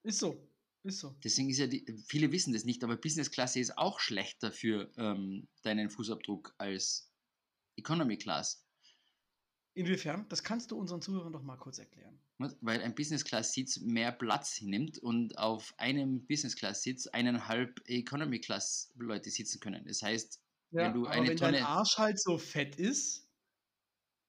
[0.02, 0.46] Ist so.
[0.82, 1.14] Ist so.
[1.24, 4.90] Deswegen ist ja, die, viele wissen das nicht, aber Business Class ist auch schlechter für
[4.96, 7.12] ähm, deinen Fußabdruck als
[7.76, 8.66] Economy Class.
[9.74, 10.26] Inwiefern?
[10.28, 12.18] Das kannst du unseren Zuhörern doch mal kurz erklären.
[12.38, 17.80] Weil ein Business Class Sitz mehr Platz nimmt und auf einem Business Class Sitz eineinhalb
[17.86, 19.84] Economy Class Leute sitzen können.
[19.86, 20.40] Das heißt,
[20.72, 21.52] ja, wenn du eine wenn Tonne.
[21.52, 23.28] dein Arsch halt so fett ist,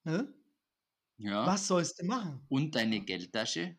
[0.03, 0.33] ne?
[1.17, 1.45] Ja.
[1.45, 2.43] Was sollst du machen?
[2.49, 3.77] Und deine Geldtasche?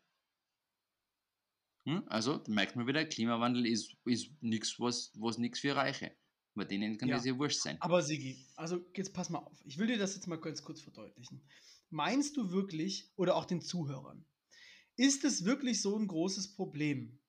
[1.85, 2.03] Hm?
[2.07, 6.15] Also, merkt man wieder, Klimawandel ist, ist nichts, was, was nichts für Reiche.
[6.55, 7.15] Bei denen kann ja.
[7.15, 7.77] das ja wurscht sein.
[7.81, 9.57] Aber Sigi, also jetzt pass mal auf.
[9.65, 11.41] Ich will dir das jetzt mal ganz kurz verdeutlichen.
[11.89, 14.25] Meinst du wirklich, oder auch den Zuhörern,
[14.95, 17.19] ist es wirklich so ein großes Problem,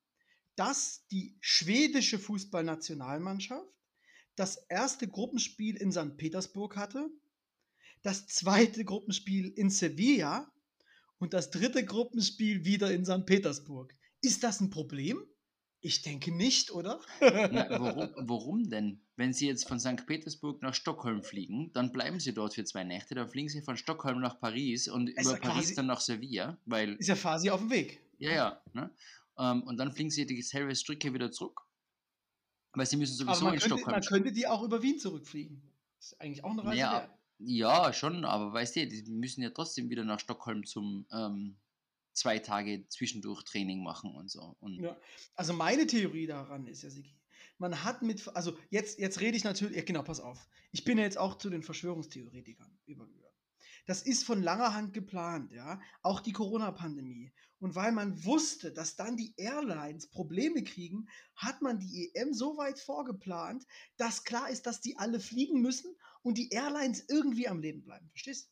[0.57, 3.67] dass die schwedische Fußballnationalmannschaft
[4.37, 6.17] das erste Gruppenspiel in St.
[6.17, 7.09] Petersburg hatte,
[8.03, 10.53] das zweite Gruppenspiel in Sevilla
[11.19, 13.25] und das dritte Gruppenspiel wieder in St.
[13.25, 13.95] Petersburg.
[14.21, 15.25] Ist das ein Problem?
[15.81, 17.01] Ich denke nicht, oder?
[17.21, 19.04] Na, warum, warum, denn?
[19.17, 20.07] Wenn Sie jetzt von St.
[20.07, 23.77] Petersburg nach Stockholm fliegen, dann bleiben Sie dort für zwei Nächte, dann fliegen Sie von
[23.77, 26.95] Stockholm nach Paris und ist über Paris dann nach Sevilla, weil...
[26.95, 28.01] Ist ja quasi auf dem Weg.
[28.19, 28.63] Ja, ja.
[28.73, 28.91] Ne?
[29.37, 31.65] Um, ähm, und dann fliegen Sie dieselbe Strecke wieder zurück
[32.75, 33.93] weil sie müssen sowieso in könnte, Stockholm.
[33.93, 35.63] Man könnte die auch über Wien zurückfliegen.
[35.99, 36.79] Das ist eigentlich auch eine Reise.
[36.79, 37.09] Ja,
[37.39, 41.57] ja schon, aber weißt du, die müssen ja trotzdem wieder nach Stockholm zum ähm,
[42.13, 44.57] zwei Tage zwischendurch Training machen und so.
[44.61, 44.97] Und ja.
[45.35, 47.15] Also meine Theorie daran ist ja, Sigi,
[47.59, 50.49] man hat mit, also jetzt, jetzt rede ich natürlich, ja, genau, pass auf.
[50.73, 53.25] Ich bin ja jetzt auch zu den Verschwörungstheoretikern übergegangen.
[53.87, 55.79] Das ist von langer Hand geplant, ja.
[56.03, 57.33] Auch die Corona-Pandemie.
[57.59, 62.57] Und weil man wusste, dass dann die Airlines Probleme kriegen, hat man die EM so
[62.57, 67.61] weit vorgeplant, dass klar ist, dass die alle fliegen müssen und die Airlines irgendwie am
[67.61, 68.09] Leben bleiben.
[68.11, 68.51] Verstehst?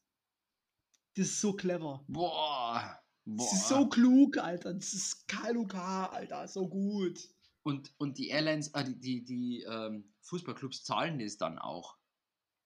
[1.17, 2.05] Das ist so clever.
[2.09, 3.01] Boah.
[3.25, 3.45] Boah.
[3.45, 4.75] Das ist so klug, Alter.
[4.75, 6.49] Das ist KLUK, Alter.
[6.49, 7.19] So gut.
[7.63, 11.97] Und, und die Airlines, äh, die, die, die ähm, Fußballclubs zahlen das dann auch?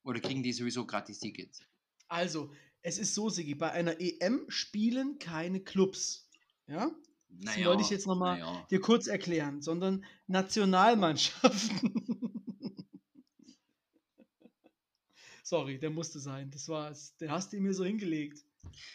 [0.03, 1.61] Oder kriegen die sowieso gratis Tickets?
[2.09, 6.31] Also, es ist so, Sigi, bei einer EM spielen keine Clubs.
[6.69, 6.91] Ja?
[7.29, 8.67] Das naja, wollte ich jetzt nochmal naja.
[8.71, 11.93] dir kurz erklären, sondern Nationalmannschaften.
[15.43, 16.51] Sorry, der musste sein.
[16.51, 17.17] Das war's.
[17.19, 18.45] Den hast du mir so hingelegt.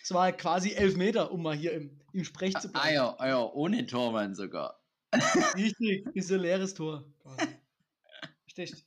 [0.03, 2.87] Es war quasi elf Meter, um mal hier im, im Sprech zu bleiben.
[2.87, 4.80] Ah ja, ah ja, ohne Tormann sogar.
[5.55, 7.05] Richtig, ist ein leeres Tor.
[8.43, 8.86] Verstehst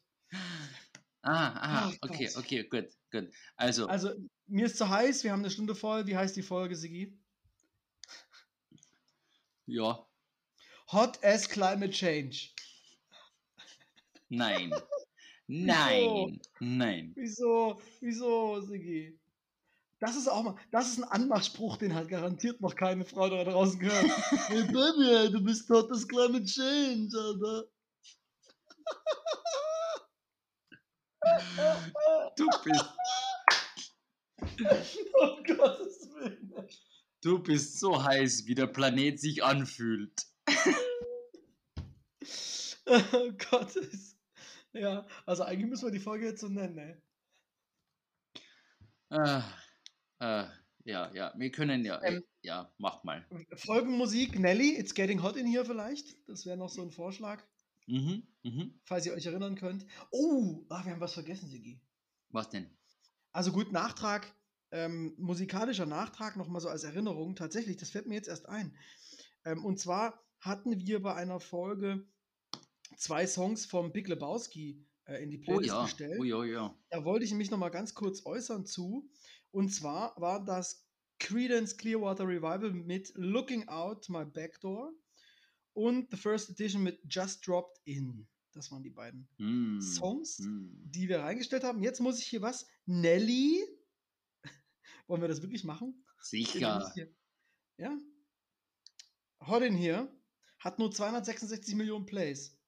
[1.22, 3.32] Ah, ah, okay, okay, gut, gut.
[3.56, 4.10] Also, also,
[4.46, 6.06] mir ist zu heiß, wir haben eine Stunde voll.
[6.06, 7.18] Wie heißt die Folge, Sigi?
[9.66, 10.06] Ja.
[10.92, 12.50] Hot as Climate Change.
[14.28, 14.70] Nein.
[15.46, 16.40] Nein.
[16.60, 17.12] Nein.
[17.16, 17.80] Wieso?
[18.00, 19.18] Wieso, Sigi?
[20.04, 23.42] Das ist auch mal, das ist ein Anmachspruch, den hat garantiert noch keine Frau da
[23.42, 24.04] draußen gehört.
[24.48, 27.64] hey Baby, du bist hot as Climate Change, Alter.
[32.36, 32.84] Du bist.
[35.14, 36.68] oh Gottes Willen.
[37.22, 40.20] Du bist so heiß, wie der Planet sich anfühlt.
[42.84, 44.18] oh Gottes.
[44.74, 47.02] Ja, also eigentlich müssen wir die Folge jetzt so nennen, ne?
[49.08, 49.40] Äh,
[50.24, 50.46] äh,
[50.84, 53.26] ja, ja, wir können ja, ähm, ja, mach mal.
[53.56, 56.16] Folgenmusik, Nelly, It's Getting Hot in hier vielleicht.
[56.28, 57.42] Das wäre noch so ein Vorschlag.
[57.86, 58.80] Mhm, mhm.
[58.84, 59.86] Falls ihr euch erinnern könnt.
[60.10, 61.80] Oh, ah, wir haben was vergessen, Sigi.
[62.30, 62.68] Was denn?
[63.32, 64.34] Also gut, Nachtrag.
[64.70, 67.36] ähm, musikalischer Nachtrag nochmal so als Erinnerung.
[67.36, 68.76] Tatsächlich, das fällt mir jetzt erst ein.
[69.44, 72.06] Ähm, und zwar hatten wir bei einer Folge
[72.96, 76.18] zwei Songs vom Big Lebowski äh, in die Oh Playlist ja, gestellt.
[76.18, 76.74] oh ja, ja.
[76.90, 79.08] Da wollte ich mich nochmal ganz kurz äußern zu.
[79.54, 80.84] Und zwar war das
[81.20, 84.92] Credence Clearwater Revival mit Looking Out My Back Door
[85.74, 88.26] und The First Edition mit Just Dropped In.
[88.52, 90.90] Das waren die beiden Mm, Songs, mm.
[90.90, 91.82] die wir reingestellt haben.
[91.84, 92.66] Jetzt muss ich hier was.
[92.86, 93.64] Nelly.
[95.06, 96.04] Wollen wir das wirklich machen?
[96.20, 96.92] Sicher.
[97.78, 97.96] Ja.
[99.46, 100.08] Hot in Here
[100.58, 102.58] hat nur 266 Millionen Plays.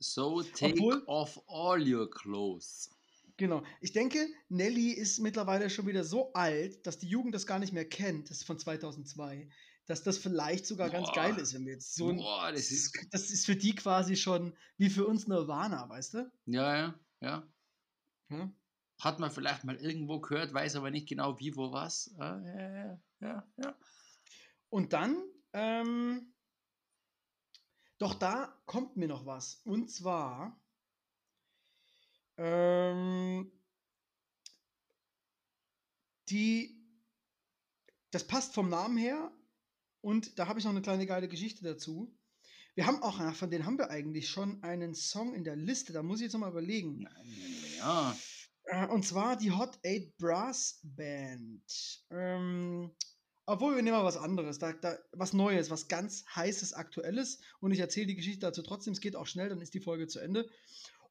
[0.00, 2.90] So take Obwohl- off all your clothes.
[3.36, 3.64] Genau.
[3.80, 7.72] Ich denke, Nelly ist mittlerweile schon wieder so alt, dass die Jugend das gar nicht
[7.72, 8.30] mehr kennt.
[8.30, 9.48] Das ist von 2002.
[9.86, 11.14] Dass das vielleicht sogar ganz Boah.
[11.14, 12.14] geil ist, wenn wir jetzt so.
[12.14, 12.96] Boah, das ist.
[13.10, 16.32] das ist für die quasi schon wie für uns Nirvana, weißt du?
[16.46, 17.48] Ja, ja, ja.
[18.30, 18.50] Ja.
[19.00, 22.14] Hat man vielleicht mal irgendwo gehört, weiß aber nicht genau wie, wo, was.
[22.18, 23.78] Ah, Ja, ja, ja, ja.
[24.70, 25.22] Und dann,
[25.52, 26.34] ähm,
[27.98, 29.60] doch da kommt mir noch was.
[29.64, 30.63] Und zwar,
[32.36, 33.50] ähm,
[36.28, 36.82] die,
[38.10, 39.32] das passt vom Namen her
[40.00, 42.16] und da habe ich noch eine kleine geile Geschichte dazu.
[42.74, 46.02] Wir haben auch, von denen haben wir eigentlich schon einen Song in der Liste, da
[46.02, 47.06] muss ich jetzt nochmal überlegen.
[47.78, 48.16] Ja.
[48.64, 51.62] Äh, Und zwar die Hot 8 Brass Band.
[52.10, 52.90] Ähm,
[53.46, 57.40] obwohl, wir nehmen mal was anderes, da, da, was Neues, was ganz Heißes, Aktuelles.
[57.60, 58.94] Und ich erzähle die Geschichte dazu trotzdem.
[58.94, 60.48] Es geht auch schnell, dann ist die Folge zu Ende.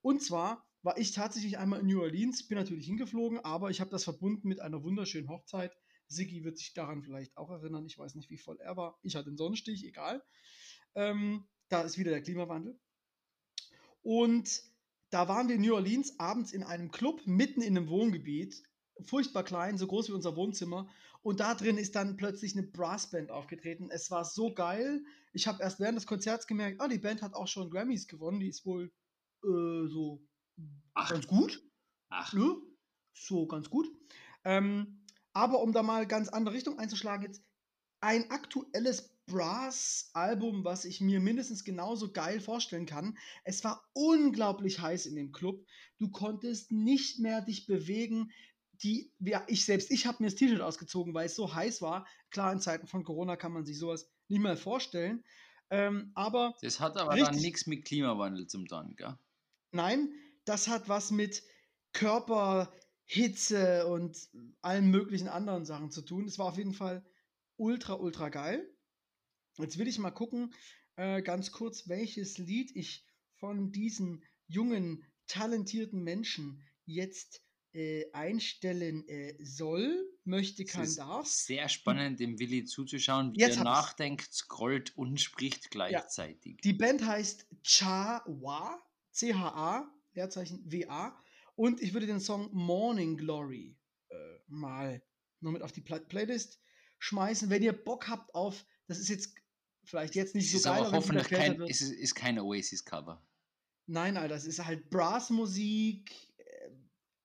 [0.01, 3.89] Und zwar war ich tatsächlich einmal in New Orleans, bin natürlich hingeflogen, aber ich habe
[3.89, 5.75] das verbunden mit einer wunderschönen Hochzeit.
[6.07, 7.85] Siggi wird sich daran vielleicht auch erinnern.
[7.85, 8.99] Ich weiß nicht, wie voll er war.
[9.01, 10.21] Ich hatte einen Sonnenstich, egal.
[10.95, 12.77] Ähm, da ist wieder der Klimawandel.
[14.01, 14.61] Und
[15.09, 18.61] da waren wir in New Orleans abends in einem Club mitten in einem Wohngebiet,
[19.05, 20.89] furchtbar klein, so groß wie unser Wohnzimmer.
[21.21, 23.89] Und da drin ist dann plötzlich eine Brassband aufgetreten.
[23.89, 25.05] Es war so geil.
[25.31, 28.41] Ich habe erst während des Konzerts gemerkt, ah, die Band hat auch schon Grammys gewonnen.
[28.41, 28.91] Die ist wohl
[29.43, 30.21] äh, so
[30.93, 31.09] Ach.
[31.09, 31.63] ganz gut.
[32.09, 32.55] Ach, Ne?
[33.13, 33.87] So ganz gut.
[34.43, 35.01] Ähm,
[35.33, 37.43] aber um da mal ganz andere Richtung einzuschlagen, jetzt
[38.01, 43.17] ein aktuelles Brass-Album, was ich mir mindestens genauso geil vorstellen kann.
[43.45, 45.65] Es war unglaublich heiß in dem Club.
[45.97, 48.31] Du konntest nicht mehr dich bewegen.
[48.83, 52.05] Die, ja, ich selbst, ich habe mir das T-Shirt ausgezogen, weil es so heiß war.
[52.31, 55.23] Klar, in Zeiten von Corona kann man sich sowas nicht mehr vorstellen.
[55.69, 57.41] Ähm, aber das hat aber dann Richtig.
[57.41, 59.17] nichts mit Klimawandel zum tun, gell?
[59.71, 60.13] Nein,
[60.45, 61.43] das hat was mit
[61.93, 64.17] Körperhitze und
[64.61, 66.25] allen möglichen anderen Sachen zu tun.
[66.25, 67.05] Es war auf jeden Fall
[67.57, 68.69] ultra, ultra geil.
[69.57, 70.53] Jetzt will ich mal gucken,
[70.95, 77.41] äh, ganz kurz, welches Lied ich von diesen jungen, talentierten Menschen jetzt
[77.73, 81.27] äh, einstellen äh, soll, möchte, Es kann, ist darf.
[81.27, 83.63] sehr spannend, dem Willi zuzuschauen, wie Jetzt er ich's.
[83.63, 86.57] nachdenkt, scrollt und spricht gleichzeitig.
[86.63, 88.81] Die Band heißt Cha-Wa,
[89.11, 91.17] C-H-A, Leerzeichen W-A.
[91.55, 93.77] Und ich würde den Song Morning Glory
[94.09, 94.15] äh,
[94.47, 95.01] mal
[95.39, 96.59] noch mit auf die Pla Playlist
[96.99, 97.49] schmeißen.
[97.49, 99.35] Wenn ihr Bock habt auf, das ist jetzt
[99.83, 103.21] vielleicht jetzt nicht es so geil, aber hoffentlich kein, ist, ist kein Oasis-Cover.
[103.85, 106.69] Nein, Alter, es ist halt Brassmusik äh,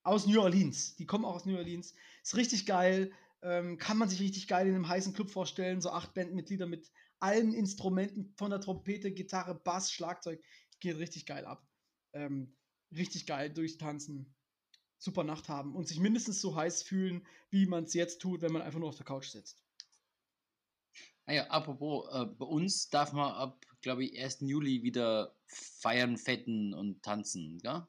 [0.02, 0.96] aus New Orleans.
[0.96, 1.94] Die kommen auch aus New Orleans.
[2.22, 3.12] Ist richtig geil.
[3.42, 5.80] Ähm, kann man sich richtig geil in einem heißen Club vorstellen.
[5.80, 10.42] So acht Bandmitglieder mit allen Instrumenten von der Trompete, Gitarre, Bass, Schlagzeug.
[10.80, 11.64] Geht richtig geil ab.
[12.12, 12.56] Ähm,
[12.92, 14.34] richtig geil durchtanzen.
[14.98, 18.52] Super Nacht haben und sich mindestens so heiß fühlen, wie man es jetzt tut, wenn
[18.52, 19.62] man einfach nur auf der Couch sitzt.
[21.26, 24.38] Ah ja, apropos, äh, bei uns darf man ab, glaube ich, 1.
[24.40, 27.86] Juli wieder feiern, fetten und tanzen, gell?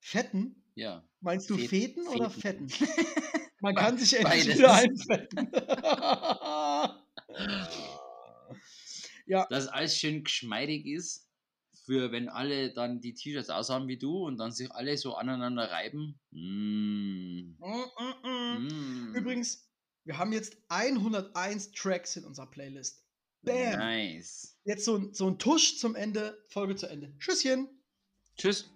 [0.00, 0.64] Fetten?
[0.74, 1.06] Ja.
[1.20, 2.68] Meinst du Fet- Feten, oder Feten.
[2.68, 2.92] Fetten?
[3.60, 4.58] Man kann sich endlich beides.
[4.58, 5.50] wieder einfetten.
[9.26, 11.27] ja, Dass alles schön geschmeidig ist,
[11.88, 15.70] für wenn alle dann die T-Shirts aushaben wie du und dann sich alle so aneinander
[15.70, 16.20] reiben.
[16.32, 17.56] Mm.
[17.58, 18.68] Mm, mm, mm.
[18.68, 19.14] Mm.
[19.14, 19.66] Übrigens,
[20.04, 23.02] wir haben jetzt 101 Tracks in unserer Playlist.
[23.40, 23.78] Bam!
[23.78, 24.58] Nice.
[24.64, 27.16] Jetzt so, ein- so ein Tusch zum Ende, Folge zu Ende.
[27.20, 27.68] Tschüsschen!
[28.36, 28.70] Tschüss.